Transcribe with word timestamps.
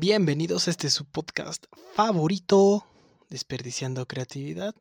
Bienvenidos 0.00 0.68
a 0.68 0.70
este 0.70 0.90
su 0.90 1.06
podcast 1.06 1.64
favorito, 1.94 2.86
Desperdiciando 3.30 4.06
Creatividad. 4.06 4.72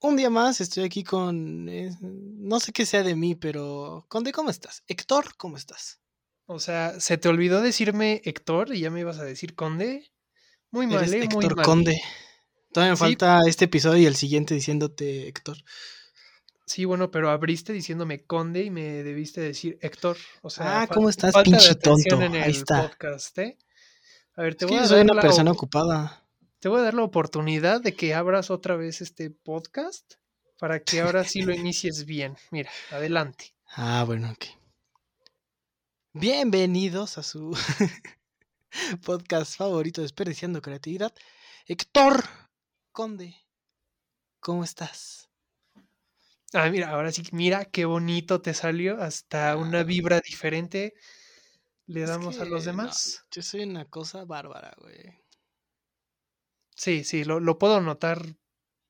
Un 0.00 0.16
día 0.16 0.28
más 0.28 0.60
estoy 0.60 0.84
aquí 0.84 1.02
con, 1.02 1.66
eh, 1.70 1.96
no 2.02 2.60
sé 2.60 2.72
qué 2.72 2.84
sea 2.84 3.02
de 3.02 3.16
mí, 3.16 3.34
pero 3.34 4.04
Conde, 4.08 4.32
¿cómo 4.32 4.50
estás? 4.50 4.82
Héctor, 4.86 5.34
¿cómo 5.38 5.56
estás? 5.56 6.00
O 6.44 6.58
sea, 6.58 7.00
¿se 7.00 7.16
te 7.16 7.30
olvidó 7.30 7.62
decirme 7.62 8.20
Héctor 8.26 8.74
y 8.74 8.80
ya 8.80 8.90
me 8.90 9.00
ibas 9.00 9.18
a 9.18 9.24
decir 9.24 9.54
Conde? 9.54 10.12
Muy 10.70 10.86
mal, 10.86 10.98
Eres 10.98 11.12
¿eh? 11.12 11.16
Muy 11.32 11.44
Héctor 11.44 11.56
mal. 11.56 11.64
Conde. 11.64 12.02
Todavía 12.70 12.92
me 12.92 12.96
Sí. 12.96 13.00
falta 13.00 13.40
este 13.46 13.64
episodio 13.64 14.02
y 14.02 14.06
el 14.06 14.16
siguiente 14.16 14.54
diciéndote 14.54 15.26
Héctor. 15.26 15.56
Sí, 16.66 16.84
bueno, 16.86 17.10
pero 17.10 17.28
abriste 17.30 17.72
diciéndome 17.72 18.24
Conde 18.24 18.62
y 18.64 18.70
me 18.70 19.02
debiste 19.02 19.40
decir 19.40 19.78
Héctor. 19.82 20.16
O 20.42 20.48
sea, 20.50 20.82
Ah, 20.82 20.86
¿cómo 20.86 21.10
estás, 21.10 21.34
pinche 21.44 21.74
tonto? 21.74 22.20
en 22.22 22.34
Ahí 22.36 22.42
el 22.50 22.56
está. 22.56 22.88
podcast, 22.88 23.36
¿eh? 23.38 23.58
A 24.36 24.42
ver, 24.42 24.54
te 24.54 24.64
Es 24.64 24.70
voy 24.70 24.78
que 24.78 24.80
yo 24.80 24.84
a 24.84 24.88
soy 24.88 24.96
dar 24.98 25.04
una 25.06 25.14
la 25.14 25.20
persona 25.22 25.50
ocupada. 25.52 26.26
Te 26.60 26.68
voy 26.70 26.80
a 26.80 26.84
dar 26.84 26.94
la 26.94 27.02
oportunidad 27.02 27.82
de 27.82 27.94
que 27.94 28.14
abras 28.14 28.50
otra 28.50 28.76
vez 28.76 29.02
este 29.02 29.30
podcast 29.30 30.14
para 30.58 30.80
que 30.80 31.00
ahora 31.02 31.24
sí 31.24 31.42
lo 31.42 31.52
inicies 31.54 32.06
bien. 32.06 32.36
Mira, 32.50 32.70
adelante. 32.90 33.54
Ah, 33.76 34.02
bueno, 34.06 34.30
ok. 34.30 34.46
Bienvenidos 36.14 37.18
a 37.18 37.22
su 37.22 37.54
podcast 39.04 39.56
favorito, 39.56 40.00
Desperdiciando 40.00 40.62
Creatividad. 40.62 41.12
Héctor 41.66 42.24
Conde, 42.92 43.34
¿cómo 44.40 44.64
estás? 44.64 45.28
Ah, 46.54 46.70
mira, 46.70 46.88
ahora 46.90 47.12
sí, 47.12 47.22
mira 47.32 47.66
qué 47.66 47.84
bonito 47.84 48.40
te 48.40 48.54
salió. 48.54 48.98
Hasta 49.00 49.56
una 49.58 49.82
vibra 49.82 50.20
diferente 50.20 50.94
le 51.86 52.02
Es 52.02 52.06
damos 52.06 52.40
a 52.40 52.46
los 52.46 52.64
no, 52.66 52.66
demás. 52.66 53.26
yo 53.32 53.42
soy 53.42 53.64
una 53.64 53.86
cosa 53.90 54.24
bárbara, 54.24 54.76
güey. 54.78 55.18
Sí, 56.76 57.04
sí, 57.04 57.24
lo, 57.24 57.40
lo 57.40 57.58
puedo 57.58 57.80
notar, 57.80 58.36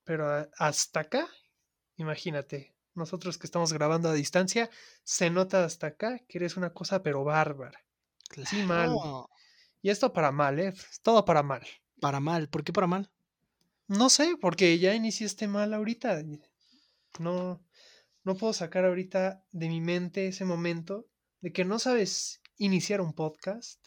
pero 0.04 0.48
hasta 0.58 1.00
acá, 1.00 1.28
imagínate, 1.96 2.76
nosotros 2.94 3.38
que 3.38 3.46
estamos 3.46 3.72
grabando 3.72 4.08
a 4.10 4.14
distancia, 4.14 4.70
se 5.04 5.30
nota 5.30 5.64
hasta 5.64 5.88
acá 5.88 6.20
que 6.28 6.38
eres 6.38 6.56
una 6.58 6.72
cosa 6.74 7.02
pero 7.02 7.24
bárbara. 7.24 7.84
Sí, 8.44 8.62
mal. 8.62 9.02
Claro. 9.02 9.28
Y 9.82 9.90
esto 9.90 10.12
para 10.12 10.32
mal, 10.32 10.60
¿eh? 10.60 10.74
Todo 11.02 11.24
para 11.24 11.42
mal. 11.42 11.66
Para 12.00 12.20
mal, 12.20 12.48
¿por 12.48 12.62
qué 12.62 12.72
para 12.72 12.86
mal? 12.86 13.10
No 13.88 14.10
sé, 14.10 14.36
porque 14.42 14.78
ya 14.78 14.94
iniciaste 14.94 15.48
mal 15.48 15.72
ahorita. 15.72 16.22
No, 17.20 17.64
no 18.24 18.36
puedo 18.36 18.52
sacar 18.52 18.84
ahorita 18.84 19.44
de 19.52 19.68
mi 19.68 19.80
mente 19.80 20.28
ese 20.28 20.44
momento 20.44 21.08
de 21.40 21.52
que 21.52 21.64
no 21.64 21.78
sabes 21.78 22.42
iniciar 22.56 23.00
un 23.00 23.12
podcast 23.12 23.84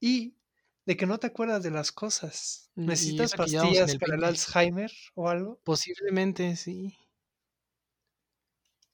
y 0.00 0.36
de 0.84 0.96
que 0.96 1.06
no 1.06 1.18
te 1.18 1.28
acuerdas 1.28 1.62
de 1.62 1.70
las 1.70 1.92
cosas. 1.92 2.70
¿Necesitas 2.74 3.34
pastillas 3.34 3.92
el 3.92 3.98
para 3.98 4.14
el 4.14 4.20
20. 4.20 4.26
Alzheimer 4.26 4.92
o 5.14 5.28
algo? 5.28 5.60
Posiblemente 5.64 6.56
sí. 6.56 6.96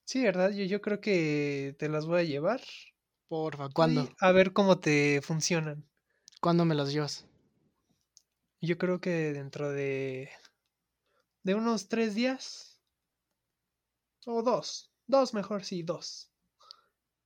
Sí, 0.05 0.23
¿verdad? 0.23 0.51
Yo, 0.51 0.65
yo 0.65 0.81
creo 0.81 1.01
que 1.01 1.77
te 1.79 1.89
las 1.89 2.06
voy 2.06 2.21
a 2.21 2.25
llevar. 2.25 2.62
Porfa, 3.29 3.69
¿cuándo? 3.69 4.09
A 4.21 4.33
ver 4.33 4.53
cómo 4.53 4.79
te 4.81 5.21
funcionan. 5.23 5.87
¿Cuándo 6.41 6.65
me 6.65 6.75
las 6.75 6.93
llevas? 6.93 7.27
Yo 8.61 8.79
creo 8.79 9.01
que 9.01 9.33
dentro 9.33 9.71
de, 9.71 10.31
de 11.43 11.55
unos 11.55 11.89
tres 11.89 12.15
días. 12.15 12.67
O 14.27 14.42
dos. 14.42 14.91
Dos 15.06 15.33
mejor, 15.34 15.64
sí, 15.64 15.83
dos. 15.83 16.30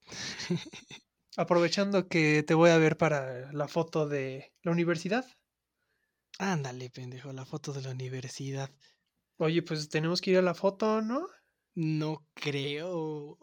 Aprovechando 1.36 2.08
que 2.08 2.42
te 2.42 2.54
voy 2.54 2.70
a 2.70 2.78
ver 2.78 2.96
para 2.96 3.52
la 3.52 3.68
foto 3.68 4.06
de 4.06 4.52
la 4.62 4.72
universidad. 4.72 5.26
Ándale, 6.38 6.90
pendejo, 6.90 7.32
la 7.32 7.44
foto 7.44 7.72
de 7.72 7.82
la 7.82 7.90
universidad. 7.90 8.70
Oye, 9.36 9.62
pues 9.62 9.88
tenemos 9.88 10.20
que 10.20 10.32
ir 10.32 10.38
a 10.38 10.42
la 10.42 10.54
foto, 10.54 11.02
¿no? 11.02 11.26
No 11.74 12.26
creo. 12.34 13.38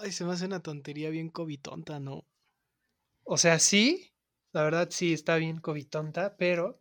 Ay, 0.00 0.12
se 0.12 0.24
me 0.24 0.32
hace 0.32 0.46
una 0.46 0.60
tontería 0.60 1.10
bien 1.10 1.28
covitonta, 1.28 2.00
¿no? 2.00 2.26
O 3.22 3.36
sea, 3.36 3.58
sí, 3.58 4.12
la 4.52 4.62
verdad 4.64 4.88
sí 4.90 5.12
está 5.12 5.36
bien 5.36 5.58
covitonta, 5.58 6.36
pero 6.36 6.80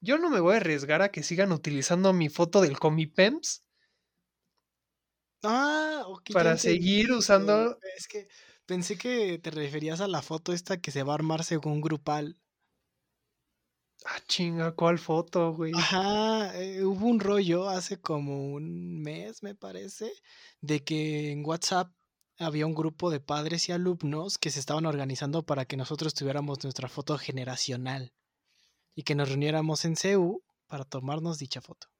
yo 0.00 0.18
no 0.18 0.30
me 0.30 0.40
voy 0.40 0.54
a 0.54 0.56
arriesgar 0.58 1.02
a 1.02 1.10
que 1.10 1.22
sigan 1.22 1.52
utilizando 1.52 2.12
mi 2.12 2.28
foto 2.28 2.60
del 2.60 2.78
Comipems 2.78 3.64
Ah, 5.44 6.04
ok. 6.06 6.30
ya 6.30 6.34
para 6.34 6.56
seguir 6.58 7.10
usando. 7.12 7.78
Es 7.96 8.06
que 8.08 8.28
pensé 8.66 8.96
que 8.96 9.38
te 9.38 9.50
referías 9.50 10.00
a 10.00 10.08
la 10.08 10.22
foto 10.22 10.52
esta 10.52 10.80
que 10.80 10.90
se 10.90 11.02
va 11.02 11.12
a 11.12 11.16
armar 11.16 11.44
según 11.44 11.80
grupal. 11.80 12.38
Ah, 14.04 14.20
chinga, 14.26 14.72
¿cuál 14.72 14.98
foto, 14.98 15.52
güey? 15.54 15.72
Ajá, 15.74 16.56
eh, 16.60 16.84
hubo 16.84 17.06
un 17.06 17.20
rollo 17.20 17.68
hace 17.68 18.00
como 18.00 18.52
un 18.54 19.00
mes, 19.02 19.42
me 19.42 19.54
parece, 19.54 20.12
de 20.60 20.82
que 20.84 21.30
en 21.32 21.44
WhatsApp 21.44 21.92
había 22.38 22.66
un 22.66 22.74
grupo 22.74 23.10
de 23.10 23.20
padres 23.20 23.68
y 23.68 23.72
alumnos 23.72 24.38
que 24.38 24.50
se 24.50 24.60
estaban 24.60 24.86
organizando 24.86 25.44
para 25.44 25.64
que 25.66 25.76
nosotros 25.76 26.14
tuviéramos 26.14 26.62
nuestra 26.64 26.88
foto 26.88 27.16
generacional 27.18 28.12
y 28.96 29.04
que 29.04 29.14
nos 29.16 29.28
reuniéramos 29.30 29.84
en 29.86 29.96
CEU 29.96 30.42
para 30.68 30.84
tomarnos 30.84 31.38
dicha 31.38 31.60
foto. 31.62 31.91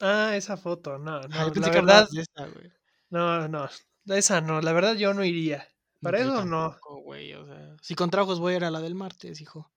Ah, 0.00 0.36
esa 0.36 0.56
foto, 0.56 0.98
no, 0.98 1.16
Ah, 1.16 1.28
no, 1.28 1.52
pensé 1.52 1.70
la 1.70 1.70
verdad, 1.70 2.06
esa, 2.12 2.48
no, 3.10 3.48
no, 3.48 3.68
esa 4.06 4.40
no, 4.40 4.60
la 4.60 4.72
verdad 4.72 4.94
yo 4.94 5.12
no 5.14 5.24
iría. 5.24 5.66
Para 6.00 6.20
eso 6.20 6.44
no. 6.44 6.76
o 6.86 7.46
sea, 7.46 7.76
si 7.82 7.94
con 7.94 8.10
trabajos 8.10 8.38
voy 8.38 8.54
a 8.54 8.56
ir 8.58 8.64
a 8.64 8.70
la 8.70 8.80
del 8.80 8.94
martes, 8.94 9.40
hijo. 9.40 9.70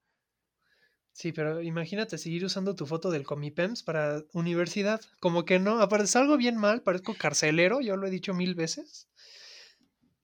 Sí, 1.13 1.31
pero 1.33 1.61
imagínate 1.61 2.17
seguir 2.17 2.45
usando 2.45 2.75
tu 2.75 2.85
foto 2.85 3.11
del 3.11 3.25
Comipems 3.25 3.83
para 3.83 4.23
universidad. 4.33 5.01
Como 5.19 5.43
que 5.45 5.59
no, 5.59 5.81
aparte 5.81 6.07
salgo 6.07 6.37
bien 6.37 6.55
mal, 6.55 6.81
parezco 6.83 7.15
carcelero, 7.15 7.81
yo 7.81 7.97
lo 7.97 8.07
he 8.07 8.11
dicho 8.11 8.33
mil 8.33 8.55
veces. 8.55 9.07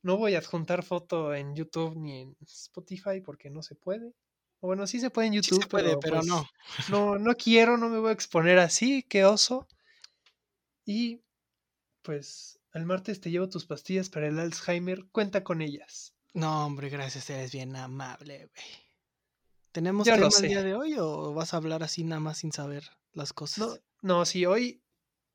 No 0.01 0.17
voy 0.17 0.35
a 0.35 0.39
adjuntar 0.39 0.83
foto 0.83 1.33
en 1.33 1.55
YouTube 1.55 1.97
ni 1.97 2.21
en 2.21 2.37
Spotify 2.41 3.19
porque 3.23 3.49
no 3.49 3.61
se 3.61 3.75
puede. 3.75 4.13
O 4.59 4.67
bueno, 4.67 4.87
sí 4.87 4.99
se 4.99 5.09
puede 5.09 5.27
en 5.27 5.33
Sí 5.33 5.49
YouTube, 5.49 5.63
se 5.63 5.69
puede, 5.69 5.97
pero 5.97 6.17
pues, 6.17 6.27
no. 6.27 6.45
no. 6.89 7.19
No 7.19 7.35
quiero, 7.35 7.77
no 7.77 7.89
me 7.89 7.99
voy 7.99 8.09
a 8.09 8.13
exponer 8.13 8.57
así, 8.59 9.03
qué 9.03 9.25
oso. 9.25 9.67
Y 10.87 11.21
pues 12.01 12.59
el 12.73 12.85
martes 12.85 13.21
te 13.21 13.29
llevo 13.29 13.49
tus 13.49 13.65
pastillas 13.65 14.09
para 14.09 14.27
el 14.27 14.39
Alzheimer, 14.39 15.05
cuenta 15.11 15.43
con 15.43 15.61
ellas. 15.61 16.15
No, 16.33 16.65
hombre, 16.65 16.89
gracias, 16.89 17.29
eres 17.29 17.51
bien 17.51 17.75
amable, 17.75 18.37
güey. 18.37 18.65
¿Tenemos 19.71 20.07
Ya 20.07 20.15
tema 20.15 20.29
lo 20.29 20.37
el 20.37 20.47
día 20.47 20.63
de 20.63 20.73
hoy 20.73 20.95
o 20.97 21.33
vas 21.33 21.53
a 21.53 21.57
hablar 21.57 21.83
así 21.83 22.03
nada 22.03 22.19
más 22.19 22.39
sin 22.39 22.51
saber 22.51 22.83
las 23.11 23.33
cosas? 23.33 23.59
No, 23.59 23.75
no, 24.01 24.25
sí, 24.25 24.45
hoy, 24.45 24.81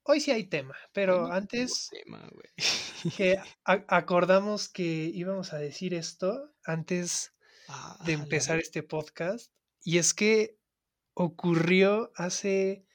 hoy 0.03 0.21
sí 0.21 0.31
hay 0.31 0.45
tema, 0.45 0.77
pero 0.93 1.29
no 1.29 1.33
antes 1.33 1.91
tema, 1.91 2.27
güey. 2.33 3.13
que 3.17 3.39
acordamos 3.65 4.69
que 4.69 4.84
íbamos 5.15 5.53
a 5.53 5.59
decir 5.59 5.95
esto 5.95 6.53
antes 6.65 7.33
Ah, 7.69 7.97
de 8.05 8.17
la 8.17 8.23
empezar 8.25 8.59
este 8.59 8.83
podcast, 8.83 9.53
y 9.83 9.99
es 9.99 10.15
que 10.15 10.59
ocurrió 11.15 12.13
hace, 12.17 12.87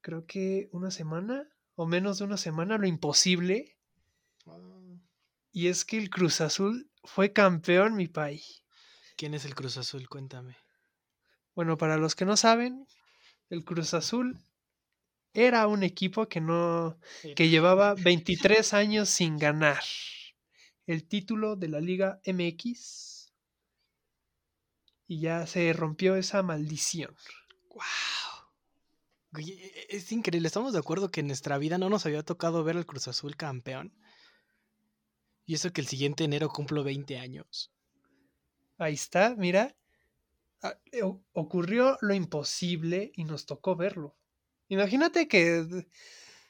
creo 0.00 0.26
que 0.26 0.68
una 0.72 0.90
semana 0.90 1.48
o 1.76 1.86
menos 1.86 2.18
de 2.18 2.24
una 2.24 2.36
semana, 2.36 2.78
lo 2.78 2.86
imposible, 2.86 3.76
Ah, 4.46 4.58
y 5.52 5.68
es 5.68 5.84
que 5.84 5.98
el 5.98 6.10
Cruz 6.10 6.40
Azul 6.40 6.90
fue 7.04 7.32
campeón, 7.32 7.96
mi 7.96 8.08
país. 8.08 8.62
¿Quién 9.16 9.34
es 9.34 9.44
el 9.44 9.54
Cruz 9.54 9.76
Azul? 9.76 10.08
Cuéntame. 10.08 10.56
Bueno, 11.54 11.78
para 11.78 11.96
los 11.96 12.14
que 12.14 12.26
no 12.26 12.36
saben, 12.36 12.86
el 13.48 13.64
Cruz 13.64 13.94
Azul 13.94 14.38
era 15.32 15.66
un 15.66 15.82
equipo 15.82 16.28
que 16.28 16.40
no 16.40 16.98
que 17.34 17.48
llevaba 17.48 17.94
23 17.94 18.74
años 18.74 19.08
sin 19.08 19.38
ganar 19.38 19.82
el 20.86 21.04
título 21.04 21.56
de 21.56 21.68
la 21.68 21.80
Liga 21.80 22.20
MX 22.24 23.32
y 25.08 25.20
ya 25.20 25.46
se 25.46 25.72
rompió 25.72 26.16
esa 26.16 26.42
maldición. 26.42 27.14
¡Wow! 27.70 28.25
E- 29.36 29.40
e- 29.40 29.96
es 29.96 30.12
increíble. 30.12 30.46
Estamos 30.46 30.72
de 30.72 30.78
acuerdo 30.78 31.10
que 31.10 31.20
en 31.20 31.26
nuestra 31.26 31.58
vida 31.58 31.78
no 31.78 31.88
nos 31.88 32.06
había 32.06 32.22
tocado 32.22 32.64
ver 32.64 32.76
al 32.76 32.86
Cruz 32.86 33.08
Azul 33.08 33.36
campeón. 33.36 33.92
Y 35.44 35.54
eso 35.54 35.72
que 35.72 35.80
el 35.80 35.86
siguiente 35.86 36.24
enero 36.24 36.48
cumplo 36.48 36.82
20 36.82 37.18
años. 37.18 37.72
Ahí 38.78 38.94
está, 38.94 39.34
mira. 39.36 39.76
Ah, 40.62 40.78
Ocurrió 41.32 41.98
lo 42.00 42.14
imposible 42.14 43.12
y 43.14 43.24
nos 43.24 43.46
tocó 43.46 43.76
verlo. 43.76 44.16
Imagínate 44.68 45.28
que 45.28 45.86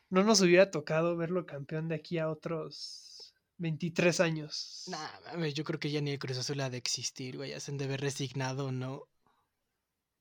no 0.08 0.24
nos 0.24 0.40
hubiera 0.40 0.70
tocado 0.70 1.16
verlo 1.16 1.44
campeón 1.44 1.88
de 1.88 1.96
aquí 1.96 2.18
a 2.18 2.30
otros 2.30 3.34
23 3.58 4.20
años. 4.20 4.84
Nah, 4.88 5.20
mames, 5.26 5.54
yo 5.54 5.64
creo 5.64 5.78
que 5.78 5.90
ya 5.90 6.00
ni 6.00 6.12
el 6.12 6.18
Cruz 6.18 6.38
Azul 6.38 6.60
ha 6.60 6.70
de 6.70 6.78
existir, 6.78 7.36
güey. 7.36 7.50
Ya 7.50 7.60
se 7.60 7.70
han 7.70 7.78
de 7.78 7.84
haber 7.84 8.00
resignado, 8.00 8.72
¿no? 8.72 9.08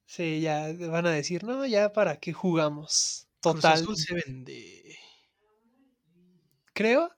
Sí, 0.05 0.41
ya 0.41 0.71
van 0.89 1.07
a 1.07 1.11
decir, 1.11 1.43
no, 1.43 1.65
ya 1.65 1.91
para 1.91 2.19
qué 2.19 2.33
jugamos. 2.33 3.27
Cruz 3.41 3.55
Total. 3.55 3.73
Azul 3.73 3.97
se 3.97 4.13
vende. 4.13 4.97
Creo, 6.73 7.09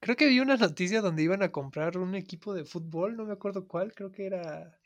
creo 0.00 0.16
que 0.16 0.26
vi 0.26 0.40
una 0.40 0.56
noticia 0.56 1.00
donde 1.02 1.22
iban 1.22 1.42
a 1.42 1.52
comprar 1.52 1.98
un 1.98 2.14
equipo 2.14 2.54
de 2.54 2.64
fútbol, 2.64 3.16
no 3.16 3.24
me 3.24 3.32
acuerdo 3.32 3.66
cuál, 3.68 3.92
creo 3.94 4.10
que 4.10 4.26
era 4.26 4.80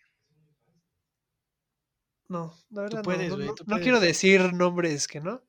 No, 2.28 2.54
la 2.70 2.82
verdad 2.82 3.02
puedes, 3.02 3.36
no. 3.36 3.54
No, 3.66 3.80
quiero 3.80 4.00
decir 4.00 4.52
nombres 4.54 5.06
que 5.06 5.20
no. 5.20 5.42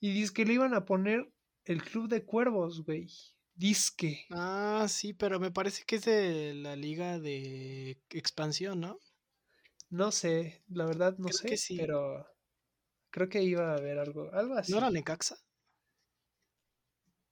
Y 0.00 0.12
dice 0.12 0.32
que 0.34 0.44
le 0.44 0.54
iban 0.54 0.74
a 0.74 0.84
poner 0.84 1.32
el 1.64 1.82
Club 1.82 2.08
de 2.08 2.24
Cuervos, 2.24 2.84
güey. 2.84 3.08
Disque. 3.54 4.26
Ah, 4.30 4.86
sí, 4.88 5.14
pero 5.14 5.40
me 5.40 5.50
parece 5.50 5.84
que 5.86 5.96
es 5.96 6.04
de 6.04 6.54
la 6.54 6.76
liga 6.76 7.18
de 7.18 8.02
expansión, 8.10 8.80
¿no? 8.80 8.98
No 9.98 10.10
sé, 10.12 10.62
la 10.68 10.84
verdad 10.84 11.16
no 11.16 11.28
Creo 11.28 11.38
sé, 11.38 11.48
que 11.48 11.56
sí. 11.56 11.78
pero 11.78 12.26
creo 13.10 13.28
que 13.28 13.42
iba 13.42 13.72
a 13.72 13.76
haber 13.76 13.98
algo, 13.98 14.30
algo 14.32 14.54
así. 14.56 14.72
¿No 14.72 14.78
era 14.78 14.90
Necaxa? 14.90 15.36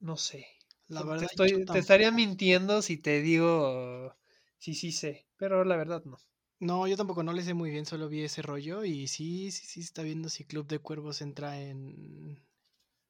No 0.01 0.17
sé. 0.19 0.47
La 0.89 1.01
Te- 1.01 1.07
verdad, 1.07 1.21
te, 1.21 1.25
estoy- 1.27 1.65
te 1.65 1.79
estaría 1.79 2.11
mintiendo 2.11 2.83
si 2.83 2.99
te 2.99 3.23
digo 3.23 4.15
sí, 4.59 4.75
sí 4.75 4.93
sé, 4.93 5.27
pero 5.39 5.65
la 5.65 5.77
verdad 5.77 6.05
no. 6.05 6.19
No, 6.61 6.87
yo 6.89 6.97
tampoco 6.97 7.23
no 7.23 7.35
le 7.35 7.43
sé 7.43 7.53
muy 7.53 7.71
bien, 7.71 7.85
solo 7.85 8.09
vi 8.09 8.23
ese 8.23 8.41
rollo 8.41 8.85
y 8.85 9.07
sí, 9.07 9.51
sí, 9.51 9.67
sí 9.67 9.81
está 9.81 10.03
viendo 10.03 10.31
si 10.31 10.45
Club 10.45 10.67
de 10.67 10.79
Cuervos 10.79 11.21
entra 11.21 11.61
en, 11.61 12.43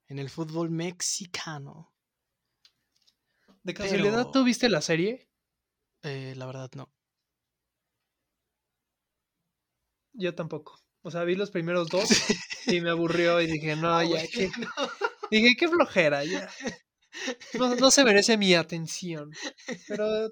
en 0.08 0.18
el 0.18 0.30
fútbol 0.30 0.70
mexicano. 0.70 1.92
¿De 3.64 3.74
casualidad 3.74 4.18
Pero- 4.18 4.30
tú 4.30 4.44
viste 4.44 4.68
la 4.68 4.80
serie? 4.80 5.28
Eh, 6.04 6.34
la 6.36 6.46
verdad 6.46 6.70
no. 6.76 6.88
Yo 10.14 10.34
tampoco. 10.34 10.78
O 11.02 11.10
sea, 11.10 11.24
vi 11.24 11.34
los 11.34 11.50
primeros 11.50 11.88
dos 11.88 12.08
y 12.66 12.80
me 12.80 12.90
aburrió 12.90 13.40
y 13.40 13.46
dije, 13.46 13.76
no, 13.76 13.98
Ah, 13.98 14.04
ya, 14.04 14.10
güey, 14.10 14.28
qué, 14.28 14.50
no. 14.58 14.68
dije, 15.30 15.56
qué 15.58 15.68
flojera, 15.68 16.24
ya. 16.24 16.48
No, 17.58 17.74
no 17.76 17.90
se 17.90 18.04
merece 18.04 18.36
mi 18.36 18.54
atención. 18.54 19.30
Pero 19.88 20.30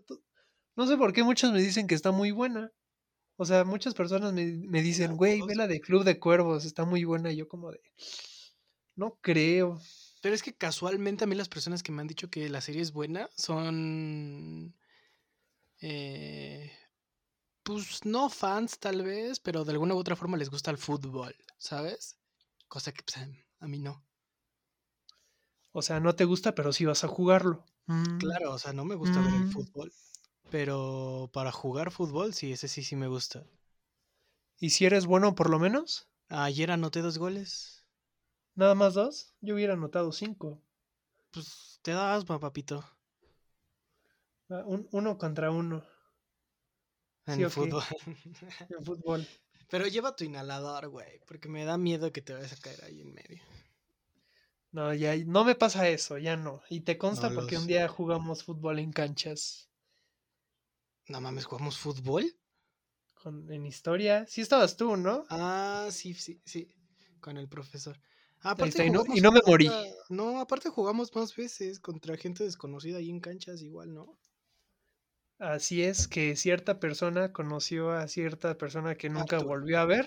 no 0.76 0.86
sé 0.86 0.96
por 0.96 1.12
qué 1.12 1.22
muchos 1.22 1.52
me 1.52 1.60
dicen 1.62 1.86
que 1.86 1.94
está 1.94 2.10
muy 2.12 2.30
buena. 2.32 2.72
O 3.36 3.44
sea, 3.46 3.64
muchas 3.64 3.94
personas 3.94 4.32
me, 4.34 4.46
me 4.46 4.82
dicen, 4.82 5.16
güey, 5.16 5.42
ve 5.42 5.54
todos. 5.54 5.56
la 5.56 5.66
de 5.68 5.80
Club 5.80 6.04
de 6.04 6.18
Cuervos, 6.20 6.64
está 6.64 6.84
muy 6.84 7.04
buena. 7.04 7.32
Y 7.32 7.36
yo 7.36 7.48
como 7.48 7.72
de, 7.72 7.80
no 8.96 9.18
creo. 9.20 9.80
Pero 10.22 10.34
es 10.34 10.42
que 10.42 10.54
casualmente 10.54 11.24
a 11.24 11.26
mí 11.26 11.34
las 11.34 11.48
personas 11.48 11.82
que 11.82 11.92
me 11.92 12.02
han 12.02 12.08
dicho 12.08 12.28
que 12.30 12.48
la 12.48 12.60
serie 12.60 12.82
es 12.82 12.92
buena 12.92 13.28
son... 13.36 14.74
eh, 15.80 16.70
pues 17.62 18.04
no 18.04 18.28
fans 18.30 18.78
tal 18.78 19.02
vez, 19.02 19.40
pero 19.40 19.64
de 19.64 19.72
alguna 19.72 19.94
u 19.94 19.98
otra 19.98 20.16
forma 20.16 20.36
les 20.36 20.50
gusta 20.50 20.70
el 20.70 20.78
fútbol, 20.78 21.34
¿sabes? 21.58 22.18
Cosa 22.68 22.92
que 22.92 23.02
pues, 23.02 23.16
a- 23.60 23.66
mí 23.68 23.78
no. 23.78 24.04
O 25.72 25.82
sea, 25.82 25.98
no 25.98 26.14
te 26.14 26.24
gusta, 26.24 26.54
pero 26.54 26.72
sí 26.72 26.84
vas 26.84 27.02
a 27.02 27.08
jugarlo. 27.08 27.64
Mm, 27.88 28.18
Claro, 28.18 28.52
o 28.52 28.58
sea, 28.58 28.72
no 28.72 28.84
me 28.84 28.94
gusta 28.94 29.20
ver 29.20 29.34
el 29.34 29.44
Mm. 29.44 29.50
fútbol. 29.52 29.92
Pero 30.50 31.30
para 31.32 31.52
jugar 31.52 31.90
fútbol, 31.92 32.34
sí, 32.34 32.52
ese 32.52 32.68
sí, 32.68 32.82
sí 32.84 32.96
me 32.96 33.08
gusta. 33.08 33.46
¿Y 34.60 34.70
si 34.70 34.86
eres 34.86 35.06
bueno 35.06 35.34
por 35.34 35.50
lo 35.50 35.58
menos? 35.58 36.06
Ayer 36.28 36.70
anoté 36.70 37.00
dos 37.02 37.18
goles. 37.18 37.84
¿Nada 38.54 38.76
más 38.76 38.94
dos? 38.94 39.34
Yo 39.40 39.54
hubiera 39.56 39.72
anotado 39.72 40.12
cinco. 40.12 40.62
Pues 41.32 41.80
te 41.82 41.90
da 41.92 42.14
asma, 42.14 42.38
papito, 42.38 42.84
Ah, 44.50 44.64
un- 44.66 44.86
uno 44.92 45.16
contra 45.16 45.50
uno 45.50 45.82
en 47.32 47.36
Sí, 47.36 47.42
el 47.42 47.48
ok. 47.48 47.52
fútbol. 47.54 47.84
en 48.70 48.84
fútbol. 48.84 49.26
Pero 49.70 49.86
lleva 49.86 50.16
tu 50.16 50.24
inhalador, 50.24 50.88
güey, 50.88 51.20
porque 51.26 51.48
me 51.48 51.64
da 51.64 51.78
miedo 51.78 52.12
que 52.12 52.22
te 52.22 52.32
vayas 52.32 52.52
a 52.52 52.56
caer 52.56 52.84
ahí 52.84 53.00
en 53.00 53.14
medio. 53.14 53.42
No, 54.72 54.92
ya 54.94 55.16
no 55.16 55.44
me 55.44 55.54
pasa 55.54 55.88
eso, 55.88 56.18
ya 56.18 56.36
no. 56.36 56.62
Y 56.68 56.80
te 56.80 56.98
consta 56.98 57.28
No 57.30 57.34
porque 57.36 57.56
un 57.58 57.66
día 57.66 57.88
jugamos 57.88 58.44
fútbol 58.44 58.78
en 58.78 58.92
canchas 58.92 59.68
No 61.08 61.20
mames, 61.20 61.44
¿jugamos 61.44 61.76
fútbol? 61.78 62.24
con, 63.22 63.50
en 63.52 63.66
historia. 63.66 64.26
Sí 64.26 64.40
estabas 64.40 64.76
tú, 64.76 64.96
¿no? 64.96 65.24
Ah, 65.28 65.88
sí, 65.90 66.14
sí, 66.14 66.40
sí, 66.44 66.68
con 67.20 67.36
el 67.36 67.48
profesor. 67.48 67.96
Ahí 67.96 68.52
Aparte 68.52 68.68
está, 68.68 68.84
y 68.84 68.90
no, 68.90 69.04
y 69.14 69.20
no 69.20 69.32
me 69.32 69.40
morí. 69.46 69.66
contra- 69.66 69.92
No, 70.08 70.40
aparte 70.40 70.70
jugamos 70.70 71.14
más 71.14 71.36
veces 71.36 71.80
contra 71.80 72.16
gente 72.16 72.44
desconocida 72.44 72.98
ahí 72.98 73.10
en 73.10 73.20
canchas 73.20 73.60
igual, 73.62 73.92
¿no? 73.92 74.18
Así 75.40 75.82
es 75.82 76.06
que 76.06 76.36
cierta 76.36 76.78
persona 76.78 77.32
conoció 77.32 77.90
a 77.92 78.06
cierta 78.08 78.56
persona 78.58 78.94
que 78.94 79.08
nunca 79.08 79.36
Arturo. 79.36 79.48
volvió 79.48 79.80
a 79.80 79.86
ver. 79.86 80.06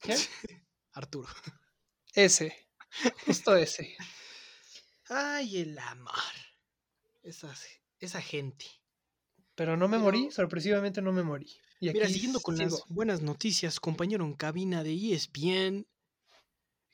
¿Qué? 0.00 0.14
Arturo. 0.92 1.28
Ese. 2.14 2.68
Justo 3.26 3.56
ese. 3.56 3.96
Ay, 5.08 5.58
el 5.62 5.78
amor. 5.78 6.12
Esa, 7.22 7.52
esa 7.98 8.20
gente. 8.20 8.66
Pero 9.54 9.76
no 9.76 9.88
me 9.88 9.96
Pero- 9.96 10.04
morí, 10.04 10.30
sorpresivamente 10.30 11.00
no 11.00 11.12
me 11.12 11.22
morí. 11.22 11.50
Y 11.80 11.90
Mira, 11.92 12.06
siguiendo 12.08 12.40
con 12.40 12.56
sigo. 12.56 12.70
las 12.70 12.84
buenas 12.88 13.20
noticias, 13.22 13.80
compañero 13.80 14.24
en 14.24 14.34
cabina 14.34 14.82
de 14.84 14.92
ESPN, 14.94 15.86